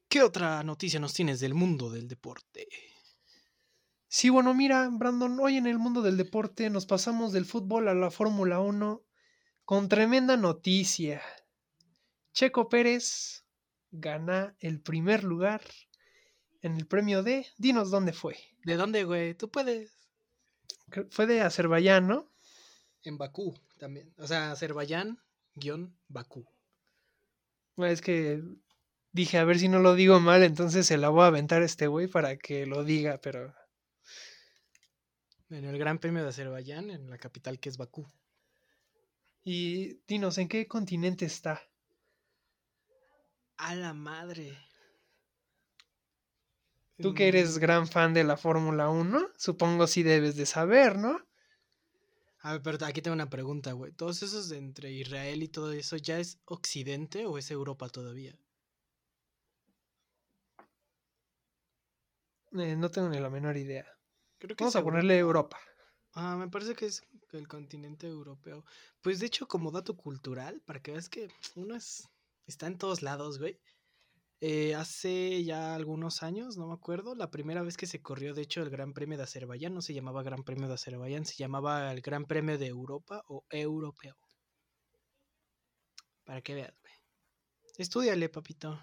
¿qué 0.09 0.23
otra 0.23 0.63
noticia 0.63 0.99
nos 1.01 1.13
tienes 1.13 1.41
del 1.41 1.55
mundo 1.55 1.91
del 1.91 2.09
deporte? 2.09 2.67
Sí, 4.13 4.29
bueno, 4.29 4.55
mira, 4.55 4.89
Brandon, 4.91 5.39
hoy 5.39 5.57
en 5.57 5.69
el 5.69 5.79
mundo 5.79 6.03
del 6.03 6.17
deporte 6.17 6.69
nos 6.69 6.85
pasamos 6.85 7.31
del 7.33 7.45
fútbol 7.45 7.87
a 7.87 7.95
la 7.95 8.11
Fórmula 8.11 8.59
1 8.59 9.05
con 9.65 9.89
tremenda 9.89 10.37
noticia. 10.37 11.23
Checo 12.33 12.69
Pérez 12.69 13.45
gana 13.93 14.57
el 14.59 14.81
primer 14.81 15.23
lugar 15.23 15.63
en 16.61 16.77
el 16.77 16.89
premio 16.89 17.23
de, 17.23 17.47
dinos 17.57 17.93
dónde 17.93 18.13
fue. 18.13 18.37
¿De 18.65 18.75
dónde, 18.75 19.05
güey? 19.05 19.35
Tú 19.35 19.49
puedes. 19.49 19.93
Fue 21.11 21.29
de 21.29 21.43
Azerbaiyán, 21.43 22.09
¿no? 22.09 22.33
En 23.05 23.17
Bakú 23.17 23.57
también. 23.79 24.13
O 24.19 24.27
sea, 24.27 24.51
Azerbaiyán, 24.51 25.21
guion 25.55 25.97
Bakú. 26.09 26.49
Es 27.77 28.01
que 28.01 28.43
dije, 29.13 29.39
a 29.39 29.45
ver 29.45 29.61
si 29.61 29.69
no 29.69 29.79
lo 29.79 29.95
digo 29.95 30.19
mal, 30.19 30.43
entonces 30.43 30.85
se 30.85 30.99
la 30.99 31.11
voy 31.11 31.23
a 31.23 31.27
aventar 31.27 31.63
a 31.63 31.67
este 31.67 31.87
güey 31.87 32.09
para 32.09 32.37
que 32.39 32.67
lo 32.67 32.83
diga, 32.83 33.21
pero 33.23 33.55
En 35.51 35.65
el 35.65 35.79
Gran 35.79 35.99
Premio 35.99 36.23
de 36.23 36.29
Azerbaiyán, 36.29 36.91
en 36.91 37.11
la 37.11 37.19
capital 37.19 37.59
que 37.59 37.69
es 37.69 37.77
Bakú. 37.77 38.07
Y 39.43 40.01
dinos, 40.07 40.39
¿en 40.39 40.49
qué 40.49 40.69
continente 40.69 41.25
está? 41.25 41.61
A 43.57 43.75
la 43.75 43.93
madre. 43.93 44.57
Tú 47.01 47.15
que 47.15 47.29
eres 47.29 47.57
Mm, 47.57 47.61
gran 47.61 47.89
fan 47.89 48.15
de 48.15 48.25
la 48.25 48.37
Fórmula 48.37 48.91
1, 48.91 49.29
supongo 49.37 49.87
sí 49.87 50.03
debes 50.03 50.37
de 50.37 50.47
saber, 50.47 50.99
¿no? 50.99 51.19
A 52.43 52.53
ver, 52.53 52.63
pero 52.63 52.85
aquí 52.87 53.03
tengo 53.03 53.15
una 53.15 53.31
pregunta, 53.31 53.73
güey. 53.73 53.93
¿Todos 53.93 54.23
esos 54.23 54.49
de 54.49 54.59
entre 54.59 54.93
Israel 54.93 55.43
y 55.43 55.49
todo 55.49 55.73
eso 55.73 55.97
ya 55.97 56.19
es 56.19 56.39
Occidente 56.45 57.27
o 57.27 57.39
es 57.39 57.51
Europa 57.51 57.89
todavía? 57.89 58.39
Eh, 62.53 62.77
no 62.77 62.91
tengo 62.91 63.09
ni 63.09 63.19
la 63.19 63.31
menor 63.31 63.57
idea. 63.57 63.87
Creo 64.41 64.57
que 64.57 64.65
Vamos 64.65 64.75
a 64.77 64.83
ponerle 64.83 65.19
Europa. 65.19 65.59
Ah, 66.13 66.37
me 66.37 66.49
parece 66.49 66.75
que 66.75 66.87
es 66.87 67.03
el 67.33 67.49
continente 67.49 68.07
europeo. 68.07 68.65
Pues 69.03 69.19
de 69.21 69.27
hecho, 69.27 69.47
como 69.49 69.71
dato 69.73 69.97
cultural, 69.97 70.61
para 70.65 70.81
que 70.81 70.93
veas 70.93 71.09
que 71.09 71.29
uno 71.55 71.75
es, 71.77 72.09
está 72.47 72.67
en 72.67 72.79
todos 72.79 73.03
lados, 73.03 73.39
güey. 73.39 73.61
eh, 74.41 74.75
hace 74.75 75.45
ya 75.45 75.75
algunos 75.75 76.23
años, 76.23 76.57
no 76.59 76.69
me 76.69 76.75
acuerdo, 76.75 77.15
la 77.15 77.31
primera 77.31 77.63
vez 77.63 77.77
que 77.77 77.87
se 77.87 78.03
corrió, 78.03 78.35
de 78.35 78.43
hecho, 78.43 78.63
el 78.63 78.71
Gran 78.71 78.93
Premio 78.95 79.19
de 79.19 79.25
Azerbaiyán 79.25 79.75
no 79.75 79.83
se 79.83 79.95
llamaba 79.95 80.23
Gran 80.23 80.45
Premio 80.45 80.69
de 80.69 80.75
Azerbaiyán, 80.75 81.27
se 81.27 81.37
llamaba 81.37 81.93
el 81.93 82.01
Gran 82.03 82.27
Premio 82.27 82.59
de 82.59 82.67
Europa 82.69 83.23
o 83.29 83.45
Europeo. 83.51 84.17
Para 86.25 86.41
que 86.41 86.55
veas, 86.55 86.75
güey. 86.81 86.95
Estúdiale, 87.79 88.29
papito. 88.31 88.79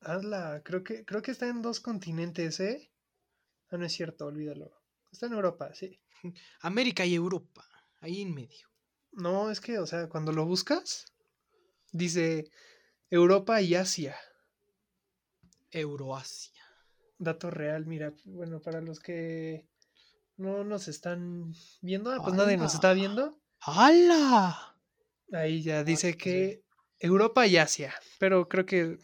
Hazla, 0.00 0.62
creo 0.64 0.82
que, 0.82 1.04
creo 1.04 1.22
que 1.22 1.30
está 1.30 1.46
en 1.48 1.62
dos 1.62 1.78
continentes, 1.78 2.58
¿eh? 2.58 2.90
Ah, 3.70 3.76
no 3.76 3.84
es 3.84 3.92
cierto, 3.92 4.26
olvídalo. 4.26 4.72
Está 5.12 5.26
en 5.26 5.34
Europa, 5.34 5.72
sí. 5.74 5.98
América 6.60 7.04
y 7.04 7.14
Europa, 7.14 7.66
ahí 8.00 8.22
en 8.22 8.34
medio. 8.34 8.68
No, 9.12 9.50
es 9.50 9.60
que, 9.60 9.78
o 9.78 9.86
sea, 9.86 10.08
cuando 10.08 10.32
lo 10.32 10.44
buscas, 10.44 11.06
dice 11.92 12.50
Europa 13.10 13.60
y 13.60 13.74
Asia. 13.74 14.16
Euroasia. 15.70 16.62
Dato 17.18 17.50
real, 17.50 17.84
mira, 17.86 18.14
bueno, 18.24 18.60
para 18.60 18.80
los 18.80 19.00
que 19.00 19.68
no 20.36 20.64
nos 20.64 20.88
están 20.88 21.52
viendo, 21.82 22.12
ah, 22.12 22.20
pues 22.22 22.34
nadie 22.36 22.56
nos 22.56 22.74
está 22.74 22.92
viendo. 22.92 23.38
¡Hala! 23.60 24.76
Ahí 25.32 25.62
ya 25.62 25.84
dice 25.84 26.12
pues, 26.12 26.22
que 26.22 26.64
Europa 27.00 27.46
y 27.46 27.56
Asia, 27.56 27.92
pero 28.18 28.48
creo 28.48 28.64
que 28.64 28.98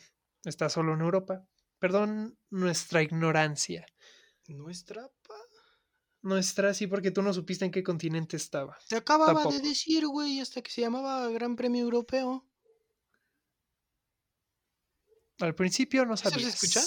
está 0.45 0.69
solo 0.69 0.95
en 0.95 1.01
Europa. 1.01 1.45
Perdón 1.79 2.39
nuestra 2.51 3.03
ignorancia. 3.03 3.85
Nuestra 4.49 5.09
pa- 5.27 5.35
Nuestra, 6.23 6.73
sí, 6.73 6.87
porque 6.87 7.11
tú 7.11 7.21
no 7.23 7.35
supiste 7.35 7.65
en 7.67 7.71
qué 7.71 7.83
continente 7.83 8.37
estaba. 8.39 8.79
Se 8.87 8.97
acababa 8.97 9.35
Tampoco. 9.35 9.55
de 9.55 9.61
decir, 9.61 10.07
güey, 10.07 10.41
hasta 10.41 10.63
que 10.63 10.71
se 10.71 10.81
llamaba 10.81 11.29
Gran 11.29 11.55
Premio 11.55 11.83
Europeo. 11.83 12.47
Al 15.41 15.55
principio 15.55 16.07
no 16.07 16.15
¿Eso 16.15 16.31
sabías. 16.31 16.55
se 16.59 16.67
escucha? 16.67 16.81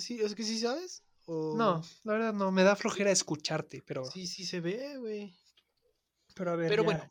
¿Sí, 0.00 0.20
¿Es 0.20 0.34
que 0.34 0.42
sí 0.42 0.58
sabes? 0.58 1.02
¿O- 1.26 1.54
No, 1.56 1.82
la 2.04 2.12
verdad 2.14 2.32
no, 2.32 2.50
me 2.50 2.64
da 2.64 2.74
flojera 2.74 3.10
escucharte, 3.12 3.82
pero, 3.86 4.04
Sí, 4.10 4.26
sí 4.26 4.44
se 4.44 4.60
ve, 4.60 4.96
güey. 4.98 5.36
pero 6.34 6.52
a 6.52 6.56
ver. 6.56 6.68
Pero 6.68 6.82
ya. 6.82 6.86
bueno, 6.86 7.10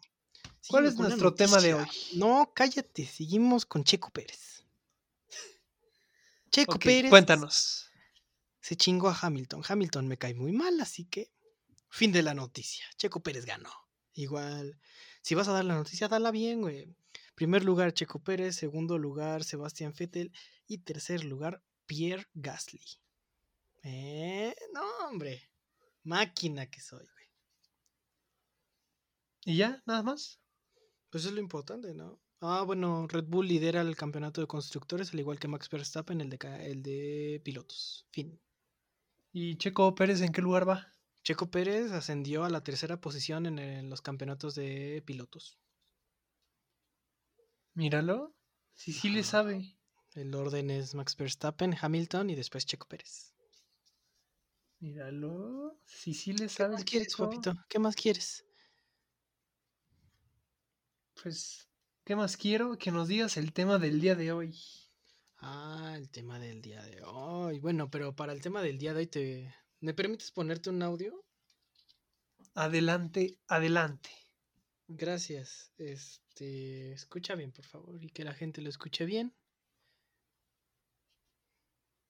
¿Cuál 0.68 0.86
es 0.88 0.96
nuestro 0.96 1.34
tema 1.34 1.60
de 1.62 1.74
hoy? 1.74 1.86
No, 2.16 2.52
cállate, 2.54 3.06
seguimos 3.06 3.66
con 3.66 3.84
Checo 3.84 4.10
Pérez. 4.12 4.64
Checo 6.52 6.78
Pérez 6.78 7.10
cuéntanos. 7.10 7.90
Se 8.62 8.76
chingó 8.76 9.10
a 9.10 9.18
Hamilton. 9.20 9.64
Hamilton 9.68 10.08
me 10.08 10.18
cae 10.18 10.34
muy 10.34 10.52
mal, 10.52 10.80
así 10.80 11.06
que 11.06 11.32
fin 11.90 12.12
de 12.12 12.24
la 12.24 12.34
noticia. 12.34 12.86
Checo 12.98 13.22
Pérez 13.22 13.46
ganó. 13.46 13.72
Igual, 14.14 14.80
si 15.22 15.36
vas 15.36 15.48
a 15.48 15.54
dar 15.54 15.66
la 15.66 15.76
noticia, 15.76 16.08
dala 16.08 16.32
bien, 16.32 16.62
güey. 16.62 16.96
Primer 17.36 17.64
lugar, 17.64 17.94
Checo 17.94 18.24
Pérez. 18.24 18.56
Segundo 18.56 18.98
lugar, 18.98 19.44
Sebastián 19.44 19.94
Vettel. 19.98 20.32
Y 20.68 20.80
tercer 20.80 21.24
lugar, 21.24 21.64
Pierre 21.86 22.28
Gasly. 22.34 22.82
Eh, 23.84 24.56
no, 24.74 24.84
hombre. 25.08 25.50
Máquina 26.04 26.70
que 26.70 26.82
soy, 26.82 27.00
güey. 27.04 27.26
¿Y 29.46 29.58
ya? 29.58 29.82
¿Nada 29.86 30.04
más? 30.04 30.40
Pues 31.10 31.26
es 31.26 31.32
lo 31.32 31.40
importante, 31.40 31.94
¿no? 31.94 32.22
Ah, 32.42 32.64
bueno, 32.66 33.08
Red 33.08 33.26
Bull 33.26 33.48
lidera 33.48 33.82
el 33.82 33.96
campeonato 33.96 34.42
de 34.42 34.48
constructores, 34.48 35.14
al 35.14 35.20
igual 35.20 35.40
que 35.40 35.48
Max 35.48 35.70
Verstappen, 35.70 36.22
el 36.22 36.30
de, 36.30 36.38
el 36.66 36.82
de 36.82 37.42
pilotos. 37.44 38.08
Fin. 38.12 38.40
¿Y 39.34 39.58
Checo 39.58 39.94
Pérez 39.94 40.22
en 40.22 40.32
qué 40.32 40.42
lugar 40.42 40.70
va? 40.70 40.88
Checo 41.24 41.50
Pérez 41.50 41.92
ascendió 41.92 42.44
a 42.46 42.50
la 42.50 42.64
tercera 42.64 43.02
posición 43.02 43.46
en, 43.46 43.60
el- 43.60 43.90
los 43.90 44.02
campeonatos 44.02 44.56
de 44.56 45.04
pilotos. 45.06 45.60
Míralo. 47.76 48.34
Sí, 48.74 48.94
sí 48.94 49.10
le 49.10 49.24
sabe. 49.24 49.78
El 50.14 50.34
orden 50.36 50.70
es 50.70 50.96
Max 50.96 51.18
Verstappen, 51.18 51.76
Hamilton 51.82 52.30
y 52.30 52.36
después 52.36 52.66
Checo 52.66 52.88
Pérez. 52.88 53.34
Míralo. 54.82 55.80
Sí, 55.86 56.14
sí 56.14 56.34
le 56.34 56.50
¿Qué 56.50 56.50
sabe. 56.50 56.74
más 56.74 56.84
el 56.84 56.86
quieres, 56.86 57.16
papito? 57.16 57.54
¿Qué 57.70 57.80
más 57.80 57.96
quieres? 57.96 58.46
Pues, 61.24 61.70
¿qué 62.04 62.18
más 62.18 62.36
quiero? 62.36 62.78
Que 62.78 62.92
nos 62.92 63.08
digas 63.08 63.38
el 63.38 63.54
tema 63.54 63.78
del 63.80 64.02
día 64.02 64.14
de 64.16 64.34
hoy. 64.34 64.54
Ah, 65.44 65.96
el 65.98 66.10
tema 66.12 66.40
del 66.40 66.62
día 66.62 66.84
de 66.84 67.02
hoy. 67.04 67.60
Bueno, 67.60 67.90
pero 67.90 68.16
para 68.16 68.32
el 68.32 68.42
tema 68.42 68.62
del 68.62 68.78
día 68.78 68.94
de 68.94 69.00
hoy, 69.00 69.08
te... 69.08 69.56
¿me 69.80 69.96
permites 69.96 70.30
ponerte 70.32 70.70
un 70.70 70.84
audio? 70.84 71.26
Adelante, 72.54 73.40
adelante. 73.48 74.12
Gracias. 74.88 75.74
Este, 75.80 76.92
escucha 76.94 77.34
bien, 77.34 77.52
por 77.52 77.66
favor, 77.66 78.04
y 78.04 78.12
que 78.12 78.24
la 78.24 78.36
gente 78.36 78.62
lo 78.62 78.70
escuche 78.70 79.06
bien. 79.06 79.36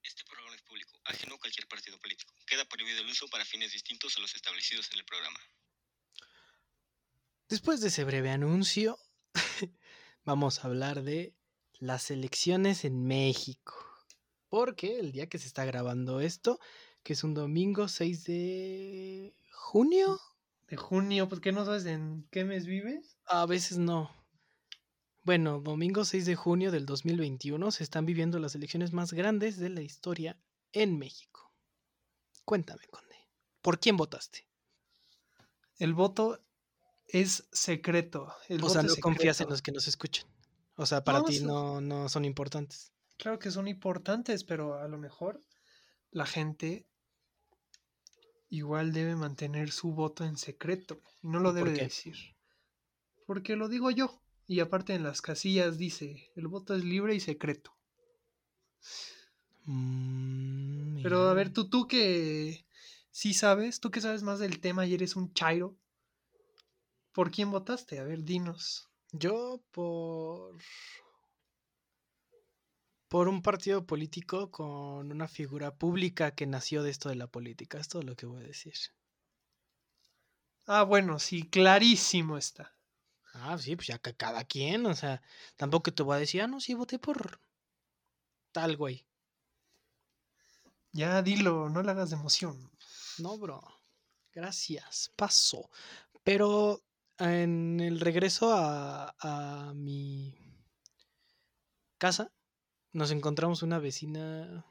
Este 0.04 0.26
programa 0.26 0.56
es 0.56 0.62
público, 0.64 1.00
ajeno 1.06 1.36
a 1.36 1.40
cualquier 1.40 1.70
partido 1.70 1.98
político. 2.00 2.34
Queda 2.46 2.66
prohibido 2.66 3.00
el 3.00 3.08
uso 3.08 3.30
para 3.30 3.46
fines 3.46 3.72
distintos 3.72 4.18
a 4.18 4.20
los 4.20 4.36
establecidos 4.36 4.92
en 4.92 5.00
el 5.00 5.06
programa. 5.06 5.40
Después 7.48 7.80
de 7.80 7.88
ese 7.88 8.04
breve 8.04 8.30
anuncio, 8.30 9.00
vamos 10.26 10.60
a 10.60 10.68
hablar 10.68 11.04
de 11.04 11.34
las 11.82 12.12
elecciones 12.12 12.86
en 12.86 13.04
México. 13.06 13.76
Porque 14.50 15.00
el 15.00 15.12
día 15.12 15.28
que 15.28 15.38
se 15.40 15.48
está 15.48 15.66
grabando 15.66 16.22
esto, 16.22 16.60
que 17.04 17.14
es 17.14 17.24
un 17.26 17.34
domingo 17.34 17.88
6 17.90 18.24
de 18.26 19.36
junio, 19.52 20.20
De 20.68 20.76
junio, 20.78 21.30
pues 21.30 21.40
que 21.42 21.52
no 21.52 21.66
sabes 21.66 21.86
en 21.86 22.28
qué 22.32 22.46
mes 22.46 22.66
vives. 22.66 23.18
a 23.26 23.46
veces 23.46 23.78
no. 23.78 24.10
Bueno, 25.24 25.60
domingo 25.62 26.06
6 26.06 26.26
de 26.26 26.36
junio 26.36 26.72
del 26.72 26.86
2021 26.86 27.72
se 27.72 27.84
están 27.84 28.06
viviendo 28.06 28.40
las 28.40 28.56
elecciones 28.56 28.92
más 28.94 29.14
grandes 29.14 29.58
de 29.58 29.70
la 29.70 29.82
historia 29.82 30.40
en 30.74 30.98
México. 30.98 31.52
Cuéntame, 32.46 32.88
Conde, 32.90 33.16
¿por 33.62 33.80
quién 33.80 33.98
votaste? 33.98 34.48
El 35.78 35.94
voto 35.94 36.40
es 37.08 37.48
secreto. 37.52 38.34
El 38.48 38.64
O 38.64 38.70
sea, 38.70 38.82
voto 38.82 38.88
no 38.88 38.94
es 38.94 39.00
confías 39.00 39.42
en 39.42 39.50
los 39.50 39.62
que 39.62 39.72
nos 39.72 39.88
escuchan. 39.88 40.28
O 40.84 40.86
sea, 40.90 41.02
para 41.06 41.20
No, 41.20 41.26
ti 41.28 41.40
no, 41.40 41.80
no 41.80 42.10
son 42.10 42.26
importantes. 42.26 42.92
Claro 43.18 43.40
que 43.40 43.52
son 43.52 43.70
importantes, 43.70 44.44
pero 44.44 44.78
a 44.78 44.88
lo 44.90 44.98
mejor 44.98 45.40
la 46.12 46.26
gente 46.26 46.88
igual 48.52 48.94
debe 48.94 49.16
mantener 49.16 49.72
su 49.72 49.94
voto 49.94 50.24
en 50.26 50.38
secreto 50.38 51.02
y 51.24 51.28
no 51.30 51.40
lo 51.40 51.54
¿Por 51.54 51.54
debe 51.54 51.72
decir. 51.80 52.16
Porque 53.26 53.56
lo 53.56 53.68
digo 53.68 53.90
yo. 53.90 54.22
Y 54.46 54.60
aparte 54.60 54.94
en 54.94 55.02
las 55.02 55.24
casillas 55.24 55.80
dice, 55.80 56.30
el 56.36 56.48
voto 56.48 56.76
es 56.76 56.84
libre 56.84 57.16
y 57.16 57.20
secreto. 57.20 57.74
Mm, 59.68 61.02
Pero 61.02 61.30
a 61.30 61.34
ver, 61.34 61.52
tú, 61.54 61.70
tú 61.70 61.88
que 61.88 62.66
sí 63.12 63.34
sabes, 63.34 63.80
tú 63.80 63.92
que 63.92 64.02
sabes 64.02 64.24
más 64.24 64.40
del 64.40 64.60
tema 64.60 64.86
y 64.86 64.94
eres 64.94 65.16
un 65.16 65.34
chairo, 65.34 65.78
¿por 67.14 67.32
quién 67.32 67.52
votaste? 67.52 68.00
A 68.00 68.04
ver, 68.04 68.26
dinos. 68.26 68.91
Yo 69.12 69.62
por... 69.72 70.58
Por 73.10 73.28
un 73.28 73.42
partido 73.42 73.86
político 73.86 74.52
con 74.52 75.12
una 75.12 75.28
figura 75.28 75.76
pública 75.76 76.34
que 76.34 76.48
nació 76.48 76.82
de 76.82 76.92
esto 76.92 77.10
de 77.10 77.16
la 77.16 77.28
política. 77.28 77.78
Es 77.78 77.90
todo 77.90 78.04
lo 78.04 78.16
que 78.16 78.26
voy 78.26 78.42
a 78.42 78.48
decir. 78.48 78.74
Ah, 80.66 80.84
bueno, 80.84 81.20
sí, 81.20 81.44
clarísimo 81.44 82.38
está. 82.38 82.74
Ah, 83.34 83.58
sí, 83.58 83.76
pues 83.76 83.88
ya 83.88 83.98
que 84.00 84.16
cada 84.16 84.46
quien, 84.46 84.86
o 84.86 84.96
sea, 84.96 85.22
tampoco 85.58 85.94
te 85.94 86.04
voy 86.04 86.16
a 86.16 86.20
decir, 86.20 86.42
ah, 86.42 86.48
no, 86.48 86.62
sí, 86.62 86.74
voté 86.74 87.00
por 87.00 87.40
tal 88.54 88.78
güey. 88.78 89.06
Ya 90.94 91.22
dilo, 91.22 91.70
no 91.70 91.84
le 91.84 91.92
hagas 91.92 92.10
de 92.10 92.18
emoción. 92.18 92.72
No, 93.18 93.38
bro. 93.38 93.62
Gracias. 94.34 95.12
Paso. 95.16 95.70
Pero 96.24 96.82
en 97.22 97.80
el 97.80 98.00
regreso 98.00 98.54
a, 98.54 99.16
a 99.20 99.74
mi 99.74 100.36
casa, 101.98 102.32
nos 102.94 103.12
encontramos 103.12 103.62
una 103.64 103.80
vecina. 103.80 104.66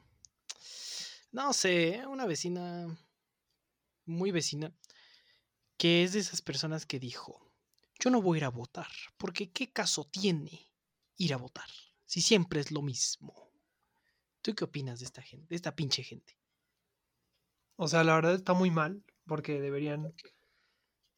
No 1.32 1.52
sé, 1.52 2.04
una 2.06 2.26
vecina. 2.26 2.98
Muy 4.04 4.30
vecina. 4.32 4.74
Que 5.76 6.02
es 6.02 6.12
de 6.12 6.18
esas 6.18 6.42
personas 6.42 6.86
que 6.86 6.98
dijo: 6.98 7.52
Yo 7.98 8.10
no 8.10 8.20
voy 8.20 8.36
a 8.36 8.40
ir 8.40 8.44
a 8.44 8.50
votar. 8.50 8.90
Porque 9.16 9.50
¿qué 9.50 9.72
caso 9.72 10.04
tiene 10.04 10.68
ir 11.16 11.32
a 11.32 11.38
votar? 11.38 11.68
Si 12.04 12.20
siempre 12.20 12.60
es 12.60 12.72
lo 12.72 12.82
mismo. 12.82 13.50
¿Tú 14.42 14.54
qué 14.54 14.64
opinas 14.64 14.98
de 14.98 15.06
esta 15.06 15.22
gente? 15.22 15.46
De 15.48 15.56
esta 15.56 15.76
pinche 15.76 16.02
gente. 16.02 16.36
O 17.76 17.88
sea, 17.88 18.04
la 18.04 18.14
verdad 18.14 18.34
está 18.34 18.52
muy 18.52 18.70
mal, 18.70 19.04
porque 19.26 19.60
deberían 19.60 20.14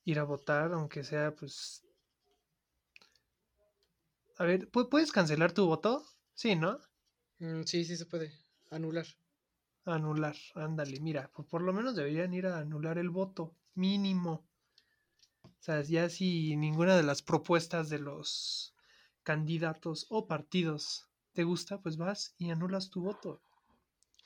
ir 0.04 0.18
a 0.18 0.24
votar, 0.24 0.72
aunque 0.72 1.04
sea, 1.04 1.34
pues... 1.34 1.84
A 4.36 4.44
ver, 4.44 4.70
¿pu- 4.70 4.90
¿puedes 4.90 5.10
cancelar 5.10 5.52
tu 5.52 5.64
voto? 5.66 6.04
Sí, 6.34 6.54
¿no? 6.54 6.78
Mm, 7.40 7.64
sí, 7.64 7.84
sí 7.84 7.96
se 7.96 8.06
puede. 8.06 8.32
Anular. 8.70 9.06
Anular, 9.84 10.34
ándale, 10.56 10.98
mira, 11.00 11.30
pues 11.32 11.46
por 11.46 11.62
lo 11.62 11.72
menos 11.72 11.94
deberían 11.94 12.34
ir 12.34 12.46
a 12.46 12.58
anular 12.58 12.98
el 12.98 13.10
voto, 13.10 13.54
mínimo. 13.74 14.44
O 15.44 15.50
sea, 15.60 15.80
ya 15.82 16.10
si 16.10 16.56
ninguna 16.56 16.94
de 16.94 17.04
las 17.04 17.22
propuestas 17.22 17.88
de 17.88 17.98
los 17.98 18.74
candidatos 19.22 20.06
o 20.10 20.26
partidos 20.26 21.08
te 21.32 21.44
gusta, 21.44 21.80
pues 21.80 21.96
vas 21.96 22.34
y 22.36 22.50
anulas 22.50 22.90
tu 22.90 23.00
voto. 23.00 23.40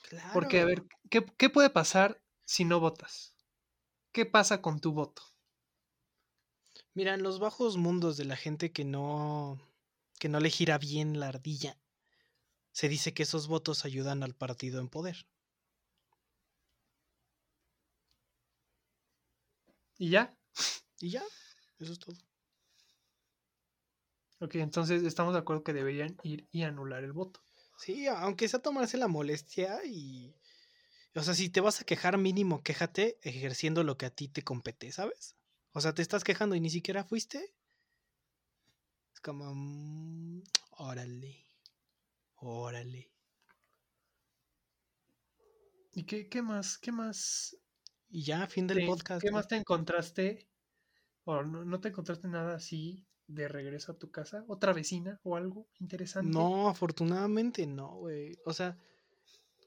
Claro. 0.09 0.33
Porque, 0.33 0.59
a 0.61 0.65
ver, 0.65 0.85
¿qué, 1.09 1.25
qué 1.37 1.49
puede 1.49 1.69
pasar 1.69 2.21
si 2.45 2.65
no 2.65 2.79
votas? 2.79 3.35
¿Qué 4.11 4.25
pasa 4.25 4.61
con 4.61 4.79
tu 4.81 4.93
voto? 4.93 5.23
Mira, 6.97 7.13
en 7.13 7.21
los 7.21 7.37
bajos 7.37 7.77
mundos 7.77 8.17
de 8.17 8.25
la 8.25 8.35
gente 8.35 8.71
que 8.71 8.83
no 8.83 9.59
que 10.17 10.29
no 10.29 10.39
le 10.39 10.49
gira 10.49 10.79
bien 10.79 11.19
la 11.19 11.27
ardilla, 11.27 11.77
se 12.71 12.89
dice 12.89 13.13
que 13.13 13.21
esos 13.21 13.47
votos 13.47 13.85
ayudan 13.85 14.23
al 14.23 14.33
partido 14.33 14.81
en 14.81 14.89
poder. 14.89 15.27
¿Y 19.99 20.09
ya? 20.09 20.35
Y 20.99 21.11
ya, 21.11 21.23
eso 21.77 21.93
es 21.93 21.99
todo. 21.99 22.15
Ok, 24.39 24.55
entonces 24.55 25.03
estamos 25.03 25.33
de 25.33 25.39
acuerdo 25.41 25.63
que 25.63 25.73
deberían 25.73 26.17
ir 26.23 26.47
y 26.51 26.63
anular 26.63 27.03
el 27.03 27.13
voto. 27.13 27.41
Sí, 27.77 28.07
aunque 28.07 28.47
sea 28.47 28.59
tomarse 28.59 28.97
la 28.97 29.07
molestia 29.07 29.85
y 29.85 30.33
o 31.13 31.21
sea, 31.21 31.35
si 31.35 31.49
te 31.49 31.61
vas 31.61 31.79
a 31.79 31.83
quejar 31.83 32.17
mínimo, 32.17 32.63
quéjate 32.63 33.19
ejerciendo 33.21 33.83
lo 33.83 33.99
que 33.99 34.07
a 34.07 34.09
ti 34.09 34.29
te 34.29 34.41
compete, 34.41 34.91
¿sabes? 34.91 35.37
O 35.77 35.79
sea, 35.79 35.93
te 35.93 36.01
estás 36.01 36.23
quejando 36.23 36.55
y 36.55 36.59
ni 36.59 36.71
siquiera 36.71 37.03
fuiste. 37.03 37.53
Es 39.13 39.21
como 39.21 39.53
mm, 39.53 40.41
órale. 40.71 41.45
Órale. 42.37 43.11
¿Y 45.93 46.05
qué, 46.05 46.29
qué 46.29 46.41
más? 46.41 46.79
¿Qué 46.79 46.91
más? 46.91 47.55
Y 48.09 48.23
ya, 48.23 48.47
fin 48.47 48.65
del 48.65 48.79
te- 48.79 48.85
podcast. 48.87 49.21
¿Qué 49.21 49.29
¿no? 49.29 49.33
más 49.37 49.47
te 49.47 49.55
encontraste? 49.55 50.49
¿O 51.25 51.43
no, 51.43 51.63
no 51.63 51.79
te 51.79 51.89
encontraste 51.89 52.27
nada 52.27 52.55
así 52.55 53.05
de 53.27 53.47
regreso 53.47 53.91
a 53.91 53.99
tu 53.99 54.09
casa? 54.09 54.45
¿Otra 54.47 54.73
vecina 54.73 55.19
o 55.21 55.35
algo 55.35 55.67
interesante? 55.79 56.31
No, 56.31 56.69
afortunadamente 56.69 57.67
no, 57.67 57.97
güey. 57.97 58.35
O 58.45 58.53
sea, 58.53 58.79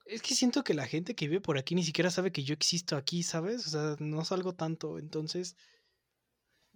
es 0.07 0.23
que 0.23 0.35
siento 0.35 0.65
que 0.65 0.75
la 0.75 0.89
gente 0.89 1.15
que 1.15 1.29
vive 1.29 1.41
por 1.41 1.57
aquí 1.57 1.77
ni 1.77 1.85
siquiera 1.85 2.11
sabe 2.11 2.33
que 2.33 2.43
yo 2.43 2.53
existo 2.53 2.97
aquí, 2.97 3.23
¿sabes? 3.23 3.65
O 3.69 3.71
sea, 3.71 3.97
no 4.01 4.25
salgo 4.25 4.57
tanto. 4.57 4.99
Entonces, 4.99 5.57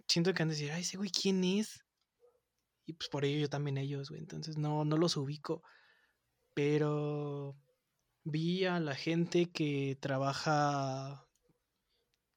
siento 0.07 0.33
que 0.33 0.43
han 0.43 0.49
de 0.49 0.55
decir, 0.55 0.71
ay, 0.71 0.81
ese 0.81 0.97
güey, 0.97 1.09
¿quién 1.09 1.43
es? 1.43 1.83
Y 2.85 2.93
pues 2.93 3.09
por 3.09 3.25
ello 3.25 3.39
yo 3.39 3.49
también 3.49 3.77
ellos, 3.77 4.09
güey. 4.09 4.21
Entonces 4.21 4.57
no, 4.57 4.85
no 4.85 4.97
los 4.97 5.17
ubico. 5.17 5.61
Pero 6.53 7.55
vi 8.23 8.65
a 8.65 8.79
la 8.79 8.95
gente 8.95 9.51
que 9.51 9.97
trabaja 9.99 11.25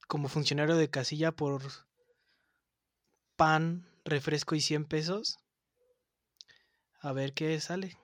como 0.09 0.29
funcionario 0.29 0.77
de 0.77 0.89
casilla 0.91 1.33
por 1.33 1.63
pan, 3.37 3.87
refresco 4.05 4.55
y 4.55 4.61
100 4.61 4.85
pesos. 4.85 5.39
A 7.01 7.13
ver 7.13 7.33
qué 7.35 7.61
sale. 7.61 7.97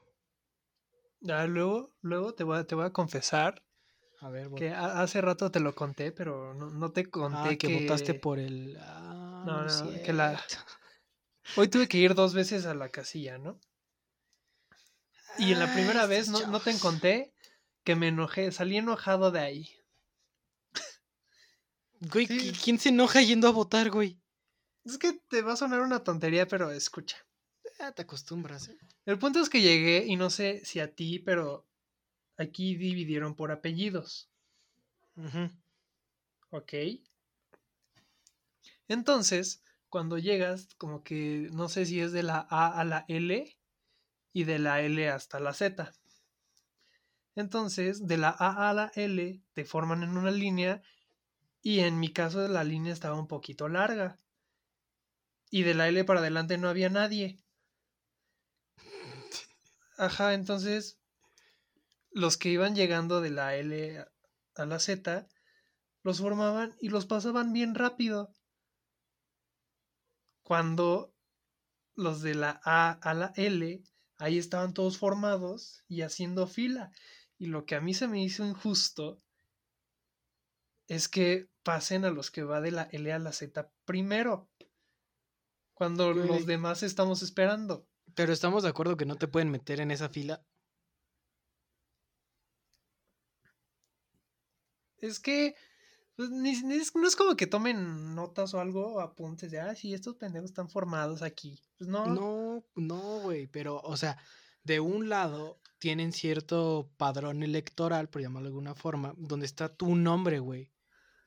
Ah, 1.29 1.47
luego, 1.47 1.91
luego 2.03 2.35
te 2.35 2.45
voy 2.45 2.59
a, 2.59 2.65
te 2.65 2.75
voy 2.75 2.85
a 2.85 2.93
confesar 2.93 3.63
A 4.21 4.29
ver, 4.29 4.51
que 4.57 4.71
ha- 4.71 5.01
hace 5.01 5.21
rato 5.21 5.51
te 5.51 5.61
lo 5.61 5.75
conté, 5.75 6.13
pero 6.13 6.55
no, 6.55 6.71
no 6.71 6.93
te 6.93 7.07
conté 7.11 7.39
ah, 7.51 7.57
que, 7.59 7.69
votaste 7.69 8.15
por 8.15 8.39
el. 8.39 8.77
Ah, 8.81 9.24
No, 9.45 9.65
no, 9.65 10.03
que 10.03 10.13
la-. 10.13 10.43
Hoy 11.57 11.69
tuve 11.69 11.89
que 11.89 11.99
ir 11.99 12.15
dos 12.15 12.35
veces 12.35 12.67
a 12.67 12.75
la 12.75 12.89
casilla, 12.89 13.39
¿no? 13.39 13.61
Y 15.39 15.53
en 15.53 15.59
la 15.59 15.67
Ah, 15.67 15.75
primera 15.75 16.07
vez 16.07 16.29
no, 16.29 16.47
no 16.47 16.61
te 16.61 16.79
conté 16.79 17.33
que 17.85 17.97
me 17.97 18.09
enojé, 18.09 18.51
salí 18.53 18.77
enojado 18.77 19.31
de 19.31 19.41
ahí. 19.41 19.69
Güey, 22.01 22.27
Sí. 22.27 22.39
¿qui- 22.39 22.61
¿quién 22.63 22.79
se 22.79 22.89
enoja 22.91 23.21
yendo 23.23 23.49
a 23.49 23.53
votar, 23.53 23.91
güey? 23.91 24.19
Es 24.85 24.99
que 24.99 25.13
te 25.29 25.43
va 25.43 25.53
a 25.55 25.57
sonar 25.57 25.81
una 25.81 26.05
tontería, 26.05 26.47
pero 26.47 26.71
escucha. 26.71 27.17
Ya 27.79 27.93
te 27.93 28.03
acostumbras, 28.03 28.69
¿eh? 28.69 28.79
El 29.07 29.19
punto 29.19 29.41
es 29.41 29.49
que 29.51 29.61
llegué 29.61 30.05
y 30.07 30.17
no 30.17 30.31
sé 30.31 30.65
si 30.65 30.81
a 30.81 30.95
ti, 30.95 31.19
pero 31.19 31.67
aquí 32.37 32.77
dividieron 32.77 33.35
por 33.35 33.51
apellidos, 33.53 34.31
Ujú. 35.17 35.51
¿ok? 36.51 36.73
Entonces, 38.89 39.63
cuando 39.89 40.19
llegas, 40.19 40.69
como 40.77 41.03
que 41.03 41.49
no 41.53 41.69
sé 41.69 41.87
si 41.87 42.01
es 42.01 42.13
de 42.13 42.23
la 42.23 42.47
A 42.51 42.79
a 42.79 42.85
la 42.85 43.05
L 43.09 43.57
y 44.33 44.45
de 44.45 44.59
la 44.59 44.81
L 44.81 45.09
hasta 45.09 45.41
la 45.41 45.55
Z. 45.55 45.93
Entonces, 47.37 48.07
de 48.07 48.17
la 48.17 48.31
A 48.31 48.69
a 48.69 48.75
la 48.75 48.93
L 48.95 49.43
te 49.53 49.65
forman 49.65 50.03
en 50.03 50.17
una 50.17 50.31
línea 50.31 50.83
y 51.63 51.81
en 51.81 51.99
mi 51.99 52.13
caso 52.13 52.47
la 52.47 52.63
línea 52.63 52.93
estaba 52.93 53.19
un 53.19 53.27
poquito 53.27 53.69
larga. 53.69 54.19
Y 55.51 55.63
de 55.63 55.75
la 55.75 55.89
L 55.89 56.05
para 56.05 56.21
adelante 56.21 56.59
no 56.59 56.69
había 56.69 56.91
nadie. 56.91 57.39
Ajá, 59.97 60.35
entonces 60.35 60.99
los 62.11 62.37
que 62.37 62.49
iban 62.49 62.75
llegando 62.75 63.21
de 63.21 63.31
la 63.31 63.57
L 63.57 64.05
a 64.57 64.67
la 64.67 64.79
Z 64.79 65.29
los 66.03 66.21
formaban 66.21 66.77
y 66.81 66.89
los 66.89 67.07
pasaban 67.07 67.53
bien 67.53 67.75
rápido. 67.75 68.33
Cuando 70.45 71.15
los 71.97 72.21
de 72.21 72.35
la 72.35 72.61
A 72.65 72.93
a 72.93 73.15
la 73.15 73.33
L, 73.35 73.83
ahí 74.19 74.39
estaban 74.39 74.75
todos 74.75 74.99
formados 74.99 75.83
y 75.89 76.03
haciendo 76.03 76.47
fila. 76.47 76.93
Y 77.39 77.47
lo 77.47 77.65
que 77.65 77.75
a 77.75 77.81
mí 77.81 77.95
se 77.95 78.07
me 78.07 78.23
hizo 78.23 78.47
injusto 78.47 79.19
es 80.87 81.09
que 81.09 81.49
pasen 81.63 82.05
a 82.05 82.11
los 82.11 82.31
que 82.31 82.45
va 82.45 82.61
de 82.61 82.73
la 82.73 82.89
L 82.93 83.11
a 83.11 83.19
la 83.19 83.33
Z 83.33 83.71
primero. 83.87 84.49
Cuando 85.73 86.13
los 86.13 86.47
demás 86.47 86.83
estamos 86.83 87.23
esperando. 87.23 87.89
Pero 88.15 88.33
estamos 88.33 88.63
de 88.63 88.69
acuerdo 88.69 88.99
que 88.99 89.07
no 89.07 89.17
te 89.17 89.29
pueden 89.29 89.51
meter 89.51 89.81
en 89.81 89.91
esa 89.91 90.11
fila. 90.11 90.45
Es 94.99 95.21
que 95.21 95.57
pues, 96.17 96.31
ni- 96.31 96.61
ni 96.63 96.75
es- 96.77 96.95
no 96.95 97.07
es 97.07 97.17
como 97.17 97.37
que 97.37 97.47
tomen 97.47 98.15
notas 98.15 98.55
o 98.55 98.61
algo, 98.61 99.01
apuntes 99.01 99.51
de, 99.51 99.61
ah, 99.61 99.75
sí, 99.75 99.95
estos 99.95 100.17
pendejos 100.17 100.51
están 100.51 100.69
formados 100.69 101.23
aquí. 101.23 101.61
Pues 101.79 101.89
no, 101.89 102.07
No, 102.07 102.65
no, 102.77 103.21
güey, 103.21 103.47
pero, 103.49 103.81
o 103.83 103.97
sea, 103.97 104.17
de 104.63 104.81
un 104.81 105.09
lado 105.09 105.61
tienen 105.79 106.13
cierto 106.13 106.91
padrón 106.97 107.43
electoral, 107.43 108.09
por 108.09 108.23
llamarlo 108.23 108.47
de 108.49 108.51
alguna 108.53 108.75
forma, 108.75 109.15
donde 109.19 109.47
está 109.47 109.69
tu 109.75 109.95
nombre, 109.97 110.39
güey. 110.39 110.73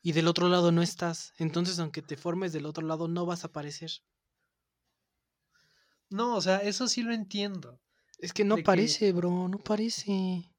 Y 0.01 0.13
del 0.13 0.27
otro 0.27 0.47
lado 0.47 0.71
no 0.71 0.81
estás. 0.81 1.33
Entonces, 1.37 1.77
aunque 1.79 2.01
te 2.01 2.15
formes 2.17 2.53
del 2.53 2.65
otro 2.65 2.85
lado, 2.87 3.07
no 3.07 3.25
vas 3.25 3.43
a 3.43 3.47
aparecer. 3.47 3.91
no, 6.09 6.35
o 6.37 6.41
sea, 6.41 6.57
eso 6.59 6.87
sí 6.87 7.01
lo 7.03 7.13
entiendo. 7.13 7.81
Es 8.19 8.31
que 8.33 8.45
no 8.45 8.55
De 8.55 8.61
que- 8.61 8.65
parece, 8.65 9.11
bro, 9.11 9.47
no 9.49 9.57
parece. 9.59 10.49